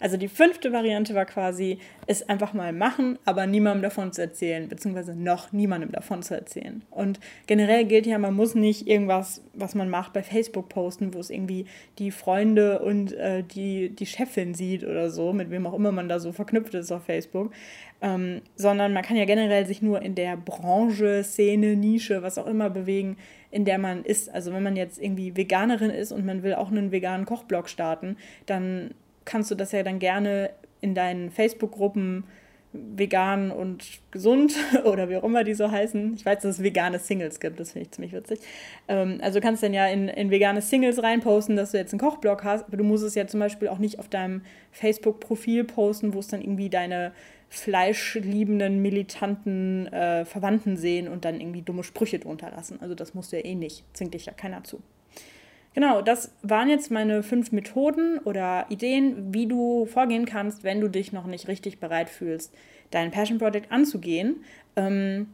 Also 0.00 0.16
die 0.16 0.28
fünfte 0.28 0.72
Variante 0.72 1.14
war 1.14 1.24
quasi, 1.24 1.78
es 2.06 2.28
einfach 2.28 2.52
mal 2.52 2.72
machen, 2.72 3.18
aber 3.24 3.46
niemandem 3.46 3.82
davon 3.82 4.12
zu 4.12 4.22
erzählen, 4.22 4.68
beziehungsweise 4.68 5.14
noch 5.14 5.52
niemandem 5.52 5.90
davon 5.90 6.22
zu 6.22 6.34
erzählen. 6.34 6.82
Und 6.90 7.18
generell 7.46 7.84
gilt 7.84 8.06
ja, 8.06 8.18
man 8.18 8.34
muss 8.34 8.54
nicht 8.54 8.86
irgendwas, 8.86 9.42
was 9.54 9.74
man 9.74 9.90
macht, 9.90 10.12
bei 10.12 10.22
Facebook 10.22 10.68
posten, 10.68 11.14
wo 11.14 11.18
es 11.18 11.30
irgendwie 11.30 11.66
die 11.98 12.10
Freunde 12.10 12.78
und 12.78 13.12
äh, 13.12 13.42
die, 13.42 13.90
die 13.90 14.06
Chefin 14.06 14.54
sieht 14.54 14.84
oder 14.84 15.10
so, 15.10 15.32
mit 15.32 15.50
wem 15.50 15.66
auch 15.66 15.74
immer 15.74 15.92
man 15.92 16.08
da 16.08 16.20
so 16.20 16.32
verknüpft 16.32 16.74
ist 16.74 16.92
auf 16.92 17.04
Facebook. 17.04 17.52
Ähm, 18.00 18.42
sondern 18.54 18.92
man 18.92 19.02
kann 19.02 19.16
ja 19.16 19.24
generell 19.24 19.66
sich 19.66 19.82
nur 19.82 20.00
in 20.02 20.14
der 20.14 20.36
Branche, 20.36 21.24
Szene, 21.24 21.74
Nische, 21.74 22.22
was 22.22 22.38
auch 22.38 22.46
immer 22.46 22.70
bewegen, 22.70 23.16
in 23.50 23.64
der 23.64 23.78
man 23.78 24.04
ist. 24.04 24.32
Also 24.32 24.52
wenn 24.52 24.62
man 24.62 24.76
jetzt 24.76 25.02
irgendwie 25.02 25.36
Veganerin 25.36 25.90
ist 25.90 26.12
und 26.12 26.24
man 26.24 26.44
will 26.44 26.54
auch 26.54 26.70
einen 26.70 26.92
veganen 26.92 27.26
Kochblog 27.26 27.68
starten, 27.68 28.16
dann 28.46 28.94
kannst 29.28 29.50
du 29.50 29.54
das 29.54 29.72
ja 29.72 29.82
dann 29.82 29.98
gerne 29.98 30.50
in 30.80 30.94
deinen 30.94 31.30
Facebook-Gruppen 31.30 32.24
vegan 32.72 33.50
und 33.50 33.84
gesund 34.10 34.54
oder 34.84 35.08
wie 35.08 35.16
auch 35.16 35.24
immer 35.24 35.44
die 35.44 35.54
so 35.54 35.70
heißen. 35.70 36.14
Ich 36.14 36.24
weiß, 36.24 36.42
dass 36.42 36.56
es 36.56 36.62
vegane 36.62 36.98
Singles 36.98 37.40
gibt, 37.40 37.60
das 37.60 37.72
finde 37.72 37.86
ich 37.86 37.90
ziemlich 37.92 38.12
witzig. 38.12 38.40
Ähm, 38.88 39.18
also 39.22 39.40
du 39.40 39.46
kannst 39.46 39.62
dann 39.62 39.72
ja 39.72 39.86
in, 39.86 40.08
in 40.08 40.30
vegane 40.30 40.60
Singles 40.60 41.02
reinposten, 41.02 41.56
dass 41.56 41.72
du 41.72 41.78
jetzt 41.78 41.92
einen 41.92 42.00
Kochblog 42.00 42.44
hast, 42.44 42.66
aber 42.66 42.76
du 42.76 42.84
musst 42.84 43.04
es 43.04 43.14
ja 43.14 43.26
zum 43.26 43.40
Beispiel 43.40 43.68
auch 43.68 43.78
nicht 43.78 43.98
auf 43.98 44.08
deinem 44.08 44.42
Facebook-Profil 44.72 45.64
posten, 45.64 46.14
wo 46.14 46.18
es 46.18 46.28
dann 46.28 46.40
irgendwie 46.40 46.68
deine 46.68 47.12
fleischliebenden, 47.50 48.82
militanten 48.82 49.86
äh, 49.86 50.26
Verwandten 50.26 50.76
sehen 50.76 51.08
und 51.08 51.24
dann 51.24 51.40
irgendwie 51.40 51.62
dumme 51.62 51.82
Sprüche 51.82 52.18
drunter 52.18 52.50
lassen. 52.50 52.78
Also 52.80 52.94
das 52.94 53.14
musst 53.14 53.32
du 53.32 53.36
ja 53.36 53.44
eh 53.44 53.54
nicht, 53.54 53.84
zwingt 53.94 54.12
dich 54.12 54.26
ja 54.26 54.32
keiner 54.32 54.64
zu. 54.64 54.82
Genau, 55.78 56.02
das 56.02 56.32
waren 56.42 56.68
jetzt 56.68 56.90
meine 56.90 57.22
fünf 57.22 57.52
Methoden 57.52 58.18
oder 58.24 58.66
Ideen, 58.68 59.32
wie 59.32 59.46
du 59.46 59.86
vorgehen 59.86 60.26
kannst, 60.26 60.64
wenn 60.64 60.80
du 60.80 60.88
dich 60.88 61.12
noch 61.12 61.28
nicht 61.28 61.46
richtig 61.46 61.78
bereit 61.78 62.10
fühlst, 62.10 62.52
dein 62.90 63.12
Passion 63.12 63.38
Project 63.38 63.70
anzugehen. 63.70 64.42
Ähm, 64.74 65.28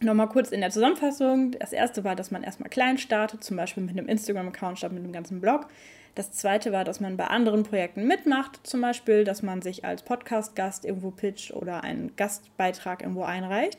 Nochmal 0.00 0.30
kurz 0.30 0.50
in 0.50 0.62
der 0.62 0.70
Zusammenfassung. 0.70 1.50
Das 1.58 1.74
erste 1.74 2.04
war, 2.04 2.16
dass 2.16 2.30
man 2.30 2.42
erstmal 2.42 2.70
klein 2.70 2.96
startet, 2.96 3.44
zum 3.44 3.58
Beispiel 3.58 3.82
mit 3.82 3.98
einem 3.98 4.08
Instagram-Account 4.08 4.78
statt 4.78 4.92
mit 4.92 5.04
einem 5.04 5.12
ganzen 5.12 5.42
Blog. 5.42 5.68
Das 6.14 6.32
zweite 6.32 6.72
war, 6.72 6.84
dass 6.84 7.00
man 7.00 7.18
bei 7.18 7.26
anderen 7.26 7.62
Projekten 7.62 8.06
mitmacht, 8.06 8.66
zum 8.66 8.80
Beispiel, 8.80 9.24
dass 9.24 9.42
man 9.42 9.60
sich 9.60 9.84
als 9.84 10.04
Podcast-Gast 10.04 10.86
irgendwo 10.86 11.10
pitcht 11.10 11.52
oder 11.52 11.84
einen 11.84 12.16
Gastbeitrag 12.16 13.02
irgendwo 13.02 13.24
einreicht. 13.24 13.78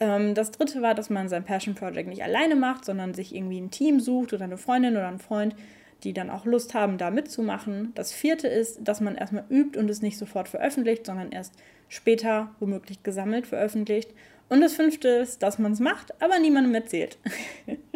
Ähm, 0.00 0.34
das 0.34 0.50
dritte 0.50 0.82
war, 0.82 0.94
dass 0.94 1.10
man 1.10 1.28
sein 1.28 1.44
Passion 1.44 1.74
Project 1.74 2.08
nicht 2.08 2.24
alleine 2.24 2.56
macht, 2.56 2.84
sondern 2.84 3.14
sich 3.14 3.34
irgendwie 3.34 3.60
ein 3.60 3.70
Team 3.70 4.00
sucht 4.00 4.32
oder 4.32 4.44
eine 4.44 4.56
Freundin 4.56 4.96
oder 4.96 5.08
einen 5.08 5.18
Freund, 5.18 5.54
die 6.02 6.14
dann 6.14 6.30
auch 6.30 6.46
Lust 6.46 6.74
haben, 6.74 6.98
da 6.98 7.10
mitzumachen. 7.10 7.92
Das 7.94 8.12
vierte 8.12 8.48
ist, 8.48 8.80
dass 8.82 9.00
man 9.00 9.14
erstmal 9.14 9.44
übt 9.50 9.78
und 9.78 9.90
es 9.90 10.02
nicht 10.02 10.18
sofort 10.18 10.48
veröffentlicht, 10.48 11.06
sondern 11.06 11.30
erst 11.30 11.54
später 11.88 12.54
womöglich 12.58 13.02
gesammelt 13.02 13.46
veröffentlicht. 13.46 14.10
Und 14.48 14.62
das 14.62 14.72
fünfte 14.72 15.08
ist, 15.08 15.42
dass 15.42 15.58
man 15.58 15.72
es 15.72 15.80
macht, 15.80 16.20
aber 16.22 16.38
niemandem 16.38 16.74
erzählt. 16.74 17.18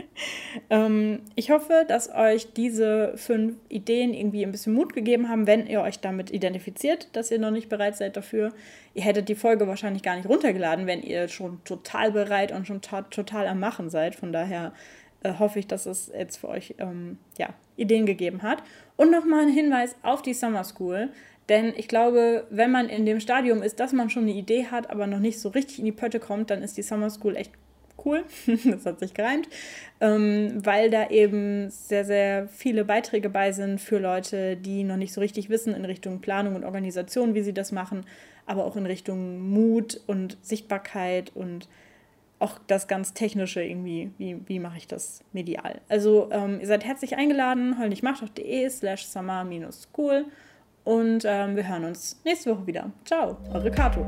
ähm, 0.70 1.20
ich 1.35 1.50
hoffe, 1.50 1.85
dass 1.88 2.12
euch 2.14 2.53
diese 2.53 3.16
fünf 3.16 3.57
Ideen 3.68 4.14
irgendwie 4.14 4.44
ein 4.44 4.53
bisschen 4.53 4.74
Mut 4.74 4.92
gegeben 4.92 5.29
haben, 5.29 5.46
wenn 5.46 5.66
ihr 5.66 5.81
euch 5.81 6.00
damit 6.00 6.31
identifiziert, 6.31 7.09
dass 7.12 7.31
ihr 7.31 7.38
noch 7.38 7.50
nicht 7.50 7.68
bereit 7.68 7.96
seid 7.96 8.16
dafür. 8.16 8.53
Ihr 8.94 9.03
hättet 9.03 9.29
die 9.29 9.35
Folge 9.35 9.66
wahrscheinlich 9.66 10.03
gar 10.03 10.16
nicht 10.16 10.29
runtergeladen, 10.29 10.87
wenn 10.87 11.03
ihr 11.03 11.29
schon 11.29 11.62
total 11.64 12.12
bereit 12.12 12.53
und 12.53 12.66
schon 12.66 12.81
total 12.83 13.46
am 13.46 13.61
Machen 13.61 13.90
seid. 13.90 14.14
Von 14.14 14.33
daher 14.33 14.72
äh, 15.22 15.35
hoffe 15.38 15.59
ich, 15.59 15.66
dass 15.66 15.87
es 15.87 16.12
jetzt 16.16 16.37
für 16.37 16.48
euch 16.48 16.74
ähm, 16.79 17.18
ja, 17.38 17.48
Ideen 17.77 18.07
gegeben 18.07 18.42
hat. 18.42 18.62
Und 18.96 19.11
nochmal 19.11 19.42
ein 19.42 19.53
Hinweis 19.53 19.96
auf 20.03 20.22
die 20.22 20.35
Summer 20.35 20.62
School. 20.62 21.11
Denn 21.48 21.74
ich 21.77 21.88
glaube, 21.88 22.46
wenn 22.50 22.70
man 22.70 22.88
in 22.88 23.05
dem 23.05 23.20
Stadium 23.20 23.62
ist, 23.62 23.81
dass 23.81 23.92
man 23.92 24.09
schon 24.09 24.22
eine 24.22 24.33
Idee 24.33 24.66
hat, 24.66 24.90
aber 24.90 25.07
noch 25.07 25.18
nicht 25.18 25.40
so 25.40 25.50
richtig 25.50 25.79
in 25.79 25.85
die 25.85 25.92
Pötte 25.92 26.20
kommt, 26.20 26.50
dann 26.50 26.62
ist 26.62 26.77
die 26.79 26.83
Summer 26.83 27.11
School 27.11 27.37
echt 27.37 27.53
cool. 28.04 28.24
das 28.64 28.86
hat 28.86 29.00
sich 29.00 29.14
gereimt. 29.14 29.48
Ähm, 30.00 30.64
weil 30.64 30.90
da 30.90 31.08
eben 31.10 31.70
sehr, 31.70 32.04
sehr 32.04 32.48
viele 32.48 32.84
Beiträge 32.84 33.30
bei 33.30 33.52
sind 33.52 33.80
für 33.80 33.98
Leute, 33.98 34.56
die 34.56 34.84
noch 34.84 34.96
nicht 34.96 35.12
so 35.12 35.20
richtig 35.20 35.48
wissen 35.48 35.74
in 35.74 35.84
Richtung 35.84 36.20
Planung 36.20 36.54
und 36.54 36.64
Organisation, 36.64 37.34
wie 37.34 37.42
sie 37.42 37.54
das 37.54 37.72
machen, 37.72 38.04
aber 38.46 38.64
auch 38.64 38.76
in 38.76 38.86
Richtung 38.86 39.40
Mut 39.50 40.00
und 40.06 40.36
Sichtbarkeit 40.42 41.32
und 41.34 41.68
auch 42.38 42.58
das 42.66 42.88
ganz 42.88 43.14
Technische 43.14 43.62
irgendwie, 43.62 44.10
wie, 44.18 44.36
wie 44.46 44.58
mache 44.58 44.76
ich 44.76 44.86
das 44.86 45.22
medial. 45.32 45.80
Also 45.88 46.28
ähm, 46.30 46.60
ihr 46.60 46.66
seid 46.66 46.84
herzlich 46.84 47.16
eingeladen, 47.16 47.78
heulnichmachtdoch.de 47.78 48.68
slash 48.68 49.06
summer-school 49.06 50.26
und 50.84 51.24
ähm, 51.24 51.56
wir 51.56 51.66
hören 51.66 51.84
uns 51.84 52.20
nächste 52.24 52.50
Woche 52.50 52.66
wieder. 52.66 52.90
Ciao, 53.04 53.38
eure 53.52 53.70
Kato. 53.70 54.04